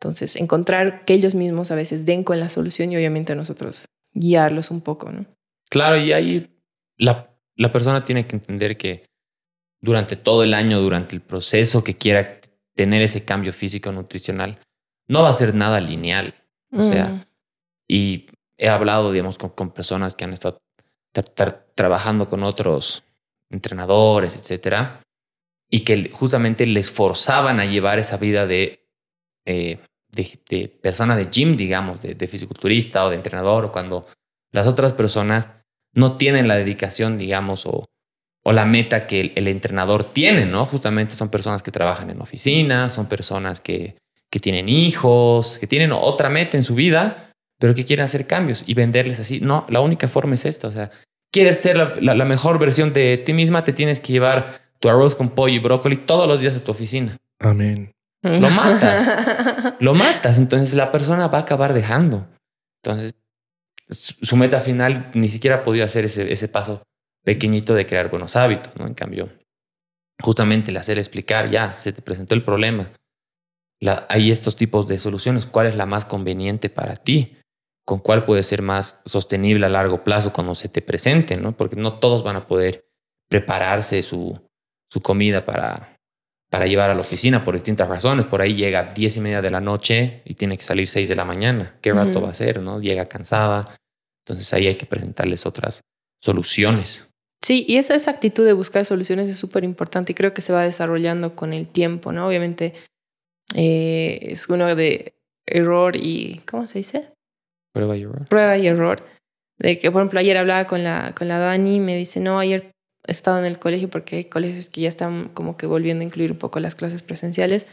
[0.00, 4.70] Entonces, encontrar que ellos mismos a veces den con la solución y obviamente nosotros guiarlos
[4.70, 5.26] un poco, ¿no?
[5.68, 6.50] Claro, y ahí
[6.96, 9.04] la, la persona tiene que entender que
[9.80, 12.40] durante todo el año, durante el proceso que quiera
[12.74, 14.60] tener ese cambio físico nutricional,
[15.08, 16.34] no va a ser nada lineal.
[16.72, 17.24] O sea, mm.
[17.88, 18.26] Y
[18.56, 20.58] he hablado, digamos, con, personas que han estado
[21.22, 23.04] trabajando con otros
[23.50, 25.02] entrenadores, etcétera,
[25.70, 28.86] y que justamente les forzaban a llevar esa vida de,
[29.46, 29.78] eh,
[30.12, 34.06] de, persona de gym, digamos, de, de, fisiculturista o de entrenador, o cuando
[34.52, 35.48] las otras personas
[35.92, 37.86] no tienen la dedicación, digamos, o,
[38.44, 40.66] o la meta que el, el, entrenador tiene, ¿no?
[40.66, 43.96] Justamente son personas que trabajan en oficinas, son personas que,
[44.30, 47.33] que tienen hijos, que tienen otra meta en su vida
[47.64, 49.40] pero que quieren hacer cambios y venderles así.
[49.40, 50.68] No, la única forma es esta.
[50.68, 50.90] O sea,
[51.32, 55.14] quieres ser la, la, mejor versión de ti misma, te tienes que llevar tu arroz
[55.14, 57.16] con pollo y brócoli todos los días a tu oficina.
[57.38, 57.90] Amén.
[58.20, 59.74] Lo matas.
[59.80, 60.36] lo matas.
[60.36, 62.28] Entonces la persona va a acabar dejando.
[62.82, 63.14] Entonces,
[63.88, 66.82] su meta final ni siquiera ha podido hacer ese, ese paso
[67.24, 68.86] pequeñito de crear buenos hábitos, ¿no?
[68.86, 69.30] En cambio,
[70.20, 72.92] justamente el hacer explicar, ya, se te presentó el problema.
[73.80, 75.46] La, hay estos tipos de soluciones.
[75.46, 77.38] ¿Cuál es la más conveniente para ti?
[77.84, 81.56] Con cuál puede ser más sostenible a largo plazo cuando se te presente, ¿no?
[81.56, 82.86] Porque no todos van a poder
[83.28, 84.40] prepararse su,
[84.90, 85.98] su comida para,
[86.50, 88.26] para llevar a la oficina por distintas razones.
[88.26, 91.08] Por ahí llega a diez y media de la noche y tiene que salir seis
[91.08, 91.78] de la mañana.
[91.82, 92.80] ¿Qué rato va a ser, no?
[92.80, 93.76] Llega cansada.
[94.26, 95.82] Entonces ahí hay que presentarles otras
[96.22, 97.06] soluciones.
[97.44, 100.54] Sí, y esa, esa actitud de buscar soluciones es súper importante y creo que se
[100.54, 102.26] va desarrollando con el tiempo, ¿no?
[102.26, 102.72] Obviamente
[103.54, 107.13] eh, es uno de error y, ¿cómo se dice?
[107.74, 108.26] Prueba y error.
[108.28, 109.04] Prueba y error.
[109.58, 112.38] De que, por ejemplo, ayer hablaba con la, con la Dani y me dice, no,
[112.38, 112.70] ayer
[113.06, 116.06] he estado en el colegio porque hay colegios que ya están como que volviendo a
[116.06, 117.66] incluir un poco las clases presenciales.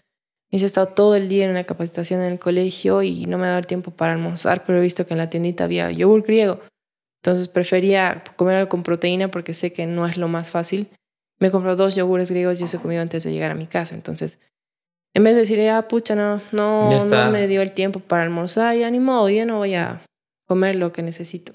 [0.52, 3.38] Me dice, he estado todo el día en una capacitación en el colegio y no
[3.38, 6.24] me ha dado tiempo para almorzar, pero he visto que en la tiendita había yogur
[6.24, 6.60] griego.
[7.24, 10.90] Entonces prefería comer algo con proteína porque sé que no es lo más fácil.
[11.40, 13.94] Me compró dos yogures griegos y eso comido antes de llegar a mi casa.
[13.94, 14.40] Entonces
[15.14, 18.76] en vez de decir, ah, pucha, no, no, no me dio el tiempo para almorzar,
[18.76, 20.06] ya ni modo, ya no voy a
[20.48, 21.54] comer lo que necesito.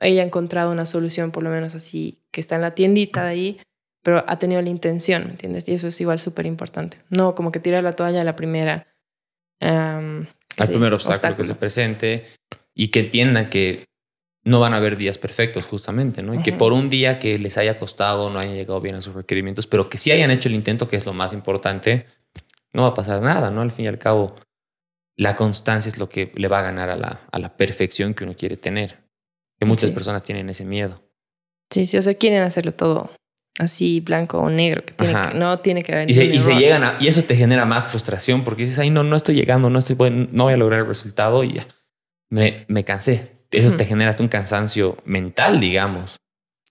[0.00, 3.30] Ella ha encontrado una solución, por lo menos así, que está en la tiendita de
[3.30, 3.60] ahí,
[4.02, 5.68] pero ha tenido la intención, ¿entiendes?
[5.68, 6.98] Y eso es igual súper importante.
[7.08, 8.88] No como que tirar la toalla a la primera.
[9.60, 10.26] Al
[10.66, 12.24] primer obstáculo, que se presente
[12.74, 13.84] y que entiendan que
[14.44, 16.34] no van a haber días perfectos, justamente, ¿no?
[16.34, 19.14] Y que por un día que les haya costado, no hayan llegado bien a sus
[19.14, 22.06] requerimientos, pero que sí hayan hecho el intento, que es lo más importante,
[22.72, 23.60] no va a pasar nada, ¿no?
[23.60, 24.34] Al fin y al cabo,
[25.16, 28.24] la constancia es lo que le va a ganar a la, a la perfección que
[28.24, 29.02] uno quiere tener.
[29.58, 31.02] Que muchas personas tienen ese miedo.
[31.70, 33.10] Sí, sí, o sea, quieren hacerlo todo
[33.58, 36.54] así blanco o negro, que, tiene que no tiene que haber Y se, y se
[36.54, 39.70] llegan a, y eso te genera más frustración porque dices, ay, no, no estoy llegando,
[39.70, 39.96] no estoy,
[40.32, 41.66] no voy a lograr el resultado y ya.
[42.30, 43.32] Me, me cansé.
[43.50, 46.16] Eso te genera hasta un cansancio mental, digamos.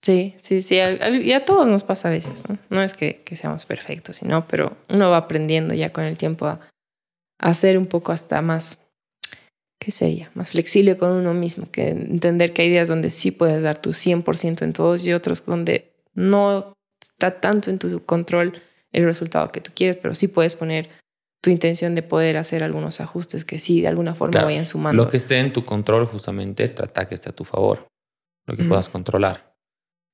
[0.01, 0.75] Sí, sí, sí.
[0.75, 2.57] Y a todos nos pasa a veces, ¿no?
[2.69, 6.47] No es que, que seamos perfectos, sino, pero uno va aprendiendo ya con el tiempo
[6.47, 6.59] a,
[7.39, 8.79] a ser un poco hasta más,
[9.79, 10.31] ¿qué sería?
[10.33, 13.91] Más flexible con uno mismo, que entender que hay días donde sí puedes dar tu
[13.91, 18.53] 100% en todos y otros donde no está tanto en tu control
[18.91, 20.89] el resultado que tú quieres, pero sí puedes poner
[21.41, 25.03] tu intención de poder hacer algunos ajustes que sí de alguna forma Claro, vayan sumando.
[25.03, 27.87] Lo que esté en tu control, justamente, trata que esté a tu favor.
[28.45, 29.50] Lo que puedas controlar.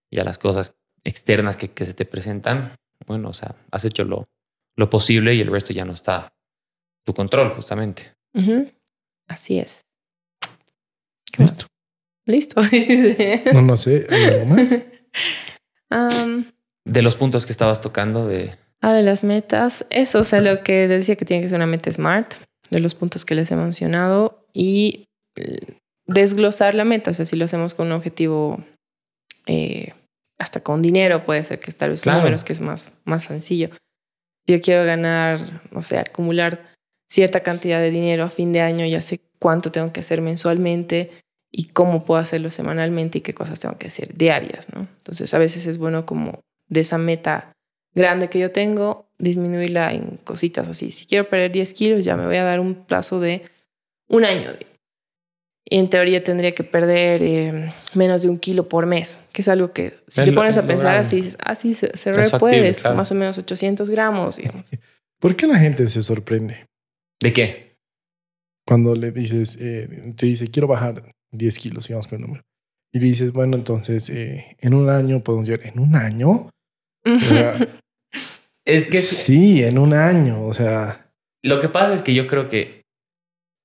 [0.09, 4.03] Y a las cosas externas que, que se te presentan, bueno, o sea, has hecho
[4.03, 4.27] lo,
[4.75, 6.33] lo posible y el resto ya no está
[7.05, 8.13] tu control, justamente.
[9.27, 9.81] Así es.
[11.31, 11.67] ¿Qué más?
[12.25, 12.61] Listo.
[12.61, 12.61] Listo.
[13.53, 14.81] No, no sé, ¿hay algo más?
[15.89, 16.51] Am,
[16.85, 18.57] De los puntos que estabas tocando de...
[18.81, 19.85] ah, de las metas.
[19.89, 22.33] Eso, o sea, lo que decía que tiene que ser una meta smart,
[22.69, 25.05] de los puntos que les he mencionado, y
[25.39, 27.11] eh, desglosar la meta.
[27.11, 28.63] O sea, si lo hacemos con un objetivo,
[29.47, 29.93] eh,
[30.37, 32.19] hasta con dinero, puede ser que tal vez Claro.
[32.19, 33.69] números, que es más, más sencillo.
[34.45, 35.39] Si yo quiero ganar,
[35.71, 36.67] no sé, acumular
[37.09, 41.11] cierta cantidad de dinero a fin de año, ya sé cuánto tengo que hacer mensualmente
[41.51, 44.81] y cómo puedo hacerlo semanalmente y qué cosas tengo que hacer diarias, ¿no?
[44.97, 47.53] Entonces, a veces es bueno como de esa meta
[47.95, 50.91] grande que yo tengo, disminuirla en cositas así.
[50.91, 53.43] Si quiero perder 10 kilos, ya me voy a dar un plazo de
[54.09, 54.51] un año.
[55.69, 59.47] Y en teoría tendría que perder eh, menos de un kilo por mes, que es
[59.49, 62.23] algo que si te pones a pensar así, dices, ah, sí, se, se Es re
[62.23, 62.95] factible, puede, son claro.
[62.95, 64.37] más o menos 800 gramos.
[64.37, 64.63] digamos.
[65.19, 66.67] ¿Por qué la gente se sorprende
[67.21, 67.75] ¿De qué?
[68.65, 72.43] cuando le dices, eh, te dice, quiero bajar 10 kilos, sigamos con el número?
[72.93, 76.49] Y le dices, bueno, entonces eh, en un año podemos llegar, ¿en un año?
[77.05, 77.57] O sea,
[78.67, 81.09] Es que sí, en un año, o sea,
[81.41, 82.81] lo que pasa es que yo creo que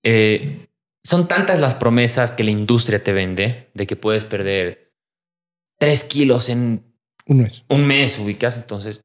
[0.05, 0.69] eh,
[1.05, 4.93] son tantas las promesas que la industria te vende de que puedes perder
[5.79, 6.85] tres kilos en
[7.27, 7.65] un mes.
[7.69, 8.57] un mes, ubicas.
[8.57, 9.03] Entonces,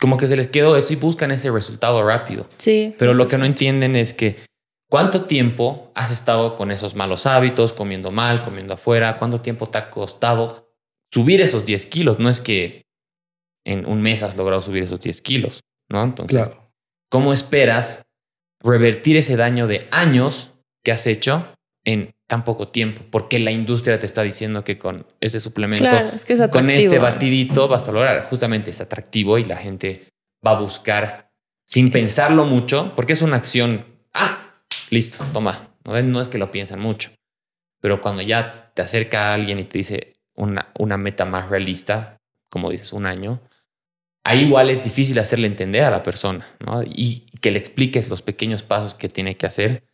[0.00, 2.46] como que se les quedó eso y buscan ese resultado rápido.
[2.58, 2.94] Sí.
[2.98, 4.36] Pero lo que no entienden es que
[4.90, 9.78] cuánto tiempo has estado con esos malos hábitos, comiendo mal, comiendo afuera, cuánto tiempo te
[9.78, 10.74] ha costado
[11.12, 12.18] subir esos 10 kilos.
[12.18, 12.82] No es que
[13.66, 16.02] en un mes has logrado subir esos 10 kilos, ¿no?
[16.02, 16.70] Entonces, Claro.
[17.10, 18.02] ¿cómo esperas
[18.62, 20.52] revertir ese daño de años
[20.84, 23.02] que has hecho en tan poco tiempo?
[23.10, 26.70] Porque la industria te está diciendo que con ese suplemento Claro, es que es con
[26.70, 28.24] este batidito vas a lograr.
[28.24, 30.08] Justamente es atractivo y la gente
[30.46, 31.30] va a buscar
[31.66, 33.84] sin pensarlo mucho, porque es una acción.
[34.14, 34.54] Ah,
[34.90, 35.68] listo, toma.
[35.84, 37.10] No es, no es que lo piensan mucho,
[37.80, 42.18] pero cuando ya te acerca a alguien y te dice una, una meta más realista,
[42.50, 43.40] como dices, un año,
[44.24, 46.82] ahí igual es difícil hacerle entender a la persona, ¿no?
[46.82, 49.87] Y que le expliques los pequeños pasos que tiene que hacer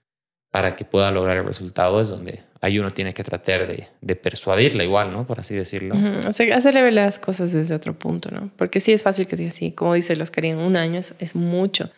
[0.55, 4.15] para que pueda lograr el resultado, es donde ahí uno tiene que tratar de, de
[4.15, 5.27] persuadirla igual, ¿no?
[5.27, 5.97] Por así decirlo.
[5.97, 8.53] Ujú, O sea, hacerle ver las cosas desde otro punto, ¿no?
[8.57, 11.35] Porque sí es fácil que diga así, como dice los Karin, un año es, es
[11.35, 11.91] mucho.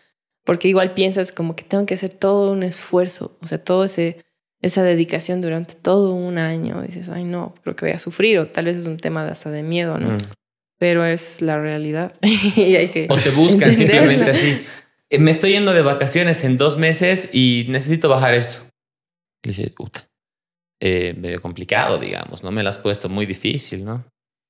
[0.43, 4.25] Porque igual piensas como que tengo que hacer todo un esfuerzo, o sea, todo ese
[4.63, 6.81] esa dedicación durante todo un año.
[6.81, 9.33] Dices, ay, no, creo que voy a sufrir, o tal vez es un tema de
[9.33, 10.13] hasta de miedo, ¿no?
[10.15, 10.31] Mm.
[10.79, 12.15] Pero es la realidad
[12.57, 13.07] y hay que.
[13.11, 14.63] O te buscan simplemente así.
[15.11, 18.63] "Eh, Me estoy yendo de vacaciones en dos meses y necesito bajar esto.
[19.45, 20.09] Y dice, puta,
[20.81, 22.51] eh, medio complicado, digamos, ¿no?
[22.51, 24.05] Me lo has puesto muy difícil, ¿no?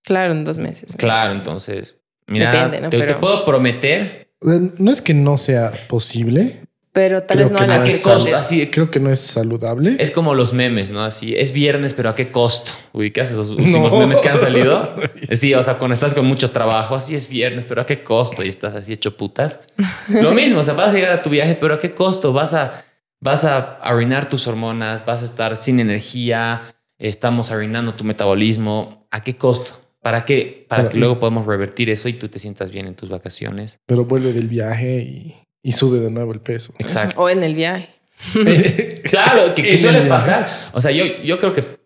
[0.04, 0.94] Claro, en dos meses.
[0.96, 2.88] Claro, entonces, mira, Depende, ¿no?
[2.90, 6.65] te, te Pero- puedo prometer No es que no sea posible,
[6.96, 9.10] Pero tal Creo vez no que a no las sal- costo, así, creo que no
[9.10, 9.96] es saludable.
[9.98, 11.04] es como los memes, ¿no?
[11.04, 12.72] Así, es viernes, pero ¿a qué costo?
[12.94, 14.82] ¿Ubicas esos últimos memes que han salido?
[15.32, 18.42] Sí, o sea, cuando estás con mucho trabajo, así es viernes, pero ¿a qué costo?
[18.42, 19.60] Y estás así hecho putas.
[20.08, 22.32] Lo mismo, o sea, vas a llegar a tu viaje, pero ¿a qué costo?
[22.32, 22.82] Vas a,
[23.20, 26.62] vas a arruinar tus hormonas, vas a estar sin energía,
[26.98, 29.06] estamos arruinando tu metabolismo.
[29.10, 29.72] ¿A qué costo?
[30.00, 30.64] ¿Para qué?
[30.68, 33.80] Para Pero- que luego podamos revertir eso y tú te sientas bien en tus vacaciones.
[33.86, 35.34] Pero vuelve del viaje y,
[35.66, 36.72] y sube de nuevo el peso.
[36.78, 37.20] Exacto.
[37.20, 37.88] O en el viaje.
[39.02, 40.48] Claro, que, suele pasar.
[40.72, 41.78] O sea, yo, yo creo que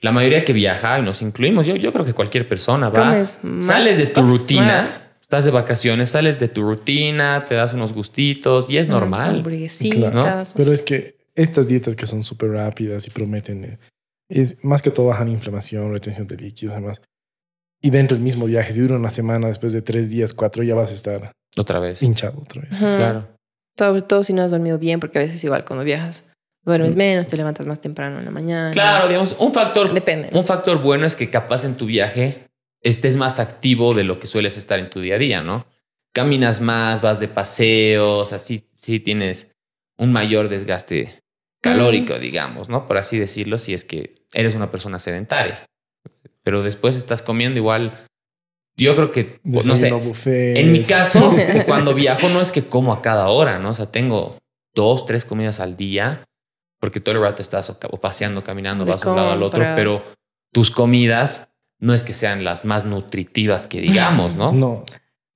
[0.00, 3.24] la mayoría que viaja, y nos incluimos, yo, yo creo que cualquier persona va.
[3.60, 4.94] Sales de tu rutina, más.
[5.20, 9.36] estás de vacaciones, sales de tu rutina, te das unos gustitos y es Unas normal.
[9.36, 10.44] hamburguesitas, ¿no?
[10.56, 13.78] Pero es que estas dietas que son súper rápidas y prometen, eh,
[14.30, 16.98] es más que todo bajan inflamación, retención de líquidos, además.
[17.82, 20.74] Y dentro del mismo viaje, si dura una semana, después de tres días, cuatro, ya
[20.74, 22.02] vas a estar Otra vez.
[22.02, 22.70] hinchado otra vez.
[22.70, 23.28] Claro.
[23.78, 26.24] Sobre todo si no has dormido bien, porque a veces igual cuando viajas
[26.64, 28.70] duermes menos, te levantas más temprano en la mañana.
[28.72, 30.30] Claro, digamos, un factor, Depende.
[30.32, 32.48] un factor bueno es que capaz en tu viaje
[32.80, 35.66] estés más activo de lo que sueles estar en tu día a día, ¿no?
[36.12, 39.48] Caminas más, vas de paseos, así sí tienes
[39.96, 41.20] un mayor desgaste
[41.62, 42.86] calórico, digamos, ¿no?
[42.86, 45.64] Por así decirlo, si es que eres una persona sedentaria.
[46.42, 48.06] Pero después estás comiendo igual.
[48.76, 50.56] Yo creo que, pues, no sé, buffet.
[50.56, 51.34] en mi caso,
[51.66, 53.70] cuando viajo no es que como a cada hora, ¿no?
[53.70, 54.38] O sea, tengo
[54.74, 56.24] dos, tres comidas al día,
[56.80, 59.62] porque todo el rato estás o paseando, caminando, De vas de un lado al otro,
[59.76, 60.02] pero
[60.52, 64.52] tus comidas no es que sean las más nutritivas que digamos, ¿no?
[64.52, 64.84] No,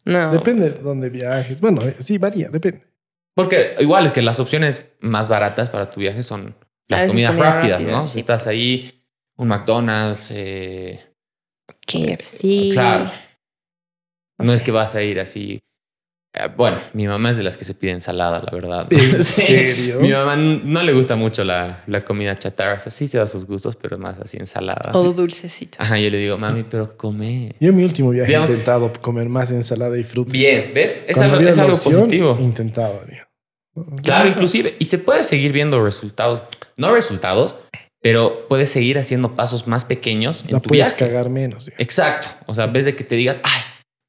[0.05, 0.33] No.
[0.33, 1.61] depende de dónde viajes.
[1.61, 2.87] Bueno, eh, sí, varía, depende.
[3.35, 6.57] Porque igual es que las opciones más baratas para tu viaje son
[6.89, 8.05] las comidas comida rápidas, rápida, ¿no?
[8.05, 8.55] sí, si estás pues.
[8.57, 9.05] ahí,
[9.37, 11.01] un McDonald's, eh,
[11.87, 12.71] KFC.
[12.73, 13.11] claro.
[14.39, 15.61] No es que vas a ir así.
[16.35, 18.87] eh, Bueno, mi mamá es de las que se pide ensalada, la verdad.
[18.91, 19.43] ¿En Sí.
[19.43, 20.01] serio?
[20.01, 22.75] Mi mamá no le gusta mucho la, la comida chatarra.
[22.75, 24.91] O sea, sí se da sus gustos, pero más así ensalada.
[24.93, 25.79] O dulcecito.
[25.81, 27.55] Ajá, yo le digo, mami, pero come.
[27.61, 30.33] Yo en mi último viaje Digamos- he intentado comer más ensalada y frutas.
[30.33, 31.03] Bien, ¿ves?
[31.07, 32.37] Es Cuando algo, es algo opción, positivo.
[32.41, 33.25] Intentaba, digo.
[34.03, 34.75] Claro, inclusive.
[34.79, 36.43] Y se puede seguir viendo resultados.
[36.79, 37.55] No resultados,
[38.03, 40.99] pero puedes seguir haciendo pasos más pequeños en La tu puedes viaje.
[40.99, 41.67] cagar menos.
[41.67, 41.77] digo.
[41.79, 42.29] Exacto.
[42.47, 43.61] O sea, en vez de que te digas, ay,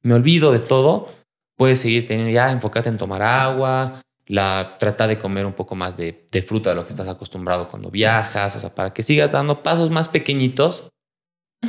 [0.02, 1.12] me olvido de todo,
[1.56, 5.96] puedes seguir teniendo ya, enfócate en tomar agua, la, trata de comer un poco más
[5.96, 9.32] de, de fruta de lo que estás acostumbrado cuando viajas, o sea, para que sigas
[9.32, 10.88] dando pasos más pequeñitos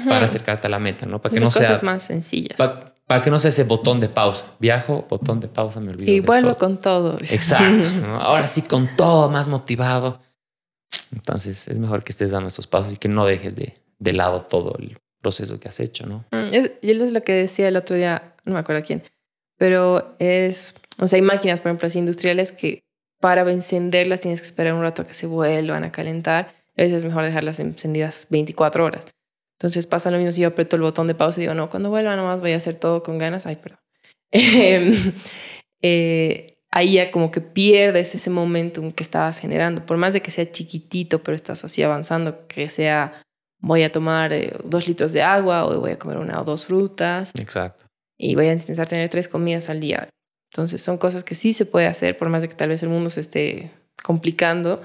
[0.08, 1.20] para acercarte a la meta, ¿no?
[1.22, 2.58] Para que no sea, cosas más sencillas.
[2.58, 4.54] pa- para que no sea ese botón de pausa.
[4.60, 6.12] Viajo, botón de pausa, me olvido.
[6.12, 6.58] y vuelvo todo.
[6.60, 7.18] con todo.
[7.22, 7.88] Exacto.
[8.02, 8.22] ¿no?
[8.22, 10.20] Ahora sí, con todo más motivado.
[11.12, 14.42] Entonces, es mejor que estés dando estos pasos y que no dejes de, de lado
[14.42, 16.26] todo el proceso que has hecho, ¿no?
[16.32, 19.04] Mm, Es, yo es lo que decía el otro día, no me acuerdo quién,
[19.58, 22.82] pero es, o sea, hay máquinas, por ejemplo, así industriales que
[23.20, 26.56] para encenderlas tienes que esperar un rato a que se vuelvan a calentar.
[26.78, 29.06] A veces es mejor dejarlas encendidas 24 horas.
[29.58, 31.90] Entonces pasa lo mismo si yo aprieto el botón de pausa y digo, no, cuando
[31.90, 33.46] vuelva nomás voy a hacer todo con ganas.
[33.46, 33.80] Ay, perdón.
[34.32, 34.94] Em,
[35.82, 39.86] eh, ahí ya como que pierdes ese momentum que estabas generando.
[39.86, 43.22] Por más de que sea chiquitito, pero estás así avanzando, que sea
[43.62, 46.66] voy a tomar eh, dos litros de agua o voy a comer una o dos
[46.66, 47.86] frutas Exacto.
[48.18, 50.10] y voy a intentar tener tres comidas al día.
[50.52, 52.90] Entonces son cosas que sí se puede hacer, por más de que tal vez el
[52.90, 53.72] mundo se esté
[54.04, 54.82] complicando,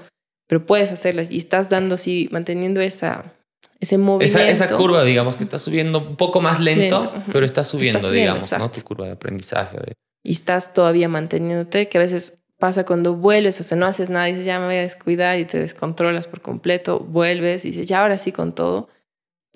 [0.47, 3.33] pero puedes hacerlas y estás dando así, manteniendo esa,
[3.79, 4.39] ese movimiento.
[4.39, 8.33] Esa, esa curva, digamos, que está subiendo un poco más lento, pero está subiendo, subiendo,
[8.33, 8.69] digamos, ¿no?
[8.69, 9.77] Tu curva de aprendizaje.
[9.77, 14.09] de- y estás todavía manteniéndote, que a veces pasa cuando vuelves, o sea, no haces
[14.09, 17.71] nada y dices, ya me voy a descuidar y te descontrolas por completo, vuelves y
[17.71, 18.89] dices, ya ahora sí con todo.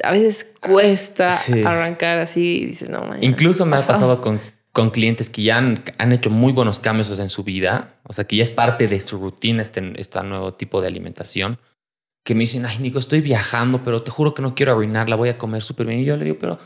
[0.03, 1.63] A veces cuesta Sí.
[1.63, 3.19] arrancar así y dices, no, mañana.
[3.25, 3.93] Incluso me ha pasado.
[3.93, 4.39] pasado con,
[4.71, 7.95] con clientes que ya han, han hecho muy buenos cambios o sea, en su vida,
[8.03, 11.59] o sea, que ya es parte de su rutina este, este nuevo tipo de alimentación,
[12.23, 15.29] que me dicen, ay, Nico, estoy viajando, pero te juro que no quiero arruinarla, voy
[15.29, 16.01] a comer súper bien.
[16.01, 16.59] Y yo le digo, pero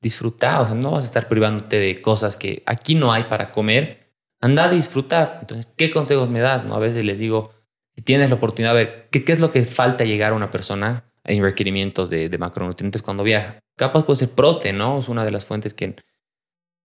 [0.00, 3.50] disfruta, o sea, no vas a estar privándote de cosas que aquí no hay para
[3.52, 3.99] comer,
[4.40, 5.38] anda a disfrutar.
[5.42, 6.64] Entonces, ¿qué consejos me das?
[6.64, 6.74] No?
[6.74, 7.52] A veces les digo,
[7.96, 10.50] si tienes la oportunidad de ver qué, qué es lo que falta llegar a una
[10.50, 13.60] persona en requerimientos de, de macronutrientes cuando viaja.
[13.76, 14.98] Capaz puede ser prote, ¿no?
[14.98, 15.96] Es una de las fuentes que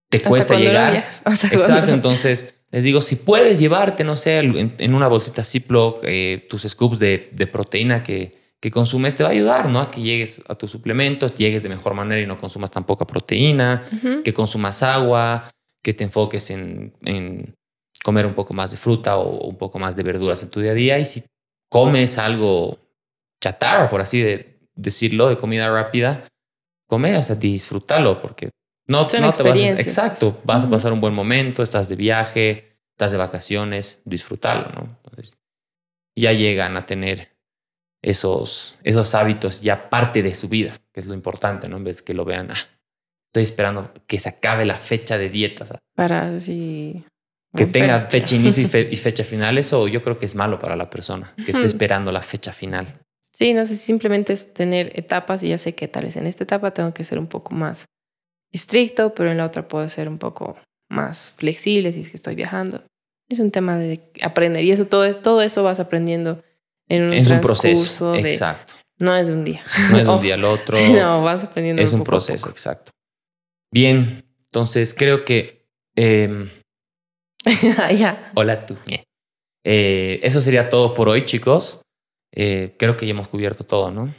[0.09, 0.93] te Hasta cuesta llegar.
[1.51, 6.45] Exacto, entonces les digo, si puedes llevarte, no sé, en, en una bolsita Ziploc, eh,
[6.49, 9.79] tus scoops de, de proteína que, que consumes, te va a ayudar, ¿no?
[9.79, 13.05] A que llegues a tus suplementos, llegues de mejor manera y no consumas tan poca
[13.05, 13.83] proteína,
[14.23, 15.51] que consumas agua,
[15.85, 17.53] que te enfoques en, en
[18.03, 20.71] comer un poco más de fruta o un poco más de verduras en tu día
[20.71, 20.97] a día.
[20.97, 21.23] Y si
[21.71, 22.79] comes algo
[23.39, 26.27] chatarra, por así de, decirlo, de comida rápida,
[26.89, 28.49] come, o sea, disfrútalo, porque
[28.87, 29.79] no, Son no te vas a...
[29.79, 34.97] Exacto, vas a pasar un buen momento, estás de viaje, estás de vacaciones, disfrútalo, ¿no?
[35.03, 35.37] Entonces,
[36.17, 37.37] ya llegan a tener
[38.03, 41.77] esos, esos hábitos ya parte de su vida, que es lo importante, ¿no?
[41.77, 42.74] En vez que lo vean, "Ah,
[43.35, 47.03] estoy esperando que se acabe la fecha de dieta, o sea, Para así.
[47.53, 50.57] que tenga fecha inicio y, fe- y fecha final, eso yo creo que es malo
[50.57, 53.01] para la persona, que esté esperando la fecha final.
[53.33, 56.45] Sí, no sé, simplemente es tener etapas y ya sé que tal vez en esta
[56.45, 57.83] etapa tengo que ser un poco más
[58.53, 60.55] estricto, pero en la otra puedo ser un poco
[60.89, 62.83] más flexible si es que estoy viajando.
[63.29, 66.41] Es un tema de aprender y eso todo, todo eso vas aprendiendo
[66.87, 68.75] en un es un proceso, de exacto.
[68.99, 69.61] no es de un día.
[69.91, 72.47] No es de un día al otro, sí, no, vas aprendiendo es un poco proceso,
[72.49, 72.91] exacto.
[73.71, 75.65] Bien, entonces creo que...
[75.95, 76.49] em,
[77.97, 78.31] ya.
[78.35, 78.77] Hola tú.
[79.63, 81.81] Eh, eso sería todo por hoy, chicos.
[82.33, 84.09] Eh, creo que ya hemos cubierto todo, ¿no?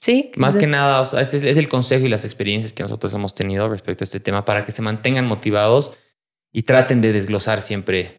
[0.00, 2.82] Sí, Más que nada, o sea, ese es, es el consejo y las experiencias que
[2.82, 5.92] nosotros hemos tenido respecto a este tema para que se mantengan motivados
[6.52, 8.18] y traten de desglosar siempre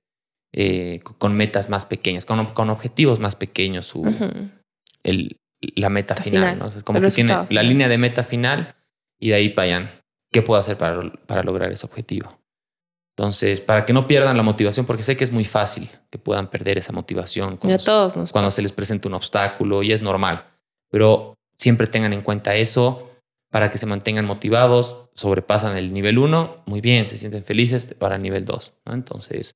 [0.53, 4.03] eh, co- con metas más pequeñas, con, con objetivos más pequeños, su,
[5.03, 5.37] el,
[5.75, 6.65] la meta Meta final, final, ¿no?
[6.65, 8.75] O sea, como que tiene la línea de meta final
[9.19, 10.01] y de ahí para allá.
[10.31, 12.29] Qué puedo hacer para, para lograr ese objetivo.
[13.17, 16.49] Entonces, para que no pierdan la motivación, porque sé que es muy fácil que puedan
[16.49, 20.45] perder esa motivación cuando, todos nos cuando se les presenta un obstáculo y es normal,
[20.89, 23.11] pero siempre tengan en cuenta eso
[23.49, 28.17] para que se mantengan motivados, sobrepasan el nivel 1, muy bien, se sienten felices para
[28.17, 28.73] el nivel 2.
[28.87, 29.55] Entonces,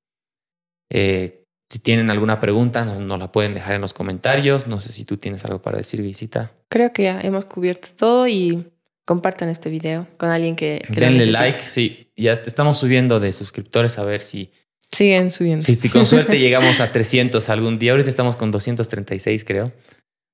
[0.90, 4.68] eh, si tienen alguna pregunta, nos, la pueden dejar en los comentarios.
[4.68, 6.52] No sé si tú tienes algo para decir, Visita.
[6.70, 8.72] Creo que ya hemos cubierto todo y
[9.10, 12.12] compartan este video con alguien que, que Denle like, sí.
[12.16, 14.52] Ya estamos subiendo de suscriptores a ver si...
[14.92, 15.66] Siguen subiendo.
[15.66, 17.94] Si, si con suerte llegamos a 300 algún día.
[17.94, 19.74] Ahorita estamos con 236, creo.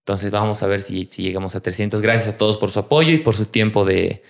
[0.04, 2.02] Entonces vamos a ver si, si llegamos a 300.
[2.02, 4.24] Gracias a todos por su apoyo y por su tiempo de,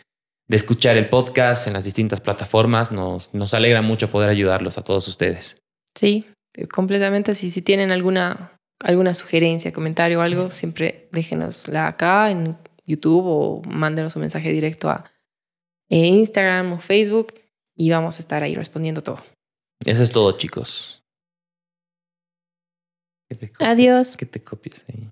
[0.47, 2.91] de escuchar el podcast en las distintas plataformas.
[2.91, 5.57] Nos, nos alegra mucho poder ayudarlos a todos ustedes.
[5.97, 6.27] Sí,
[6.71, 7.33] completamente.
[7.33, 13.61] Si, si tienen alguna, alguna sugerencia, comentario o algo, siempre déjenosla acá en YouTube o
[13.67, 15.11] mándenos un mensaje directo a
[15.89, 17.33] eh, Instagram o Facebook
[17.75, 19.23] y vamos a estar ahí respondiendo todo.
[19.85, 21.03] Eso es todo, chicos.
[23.59, 24.15] Adiós.
[24.17, 25.09] Que te copies ahí.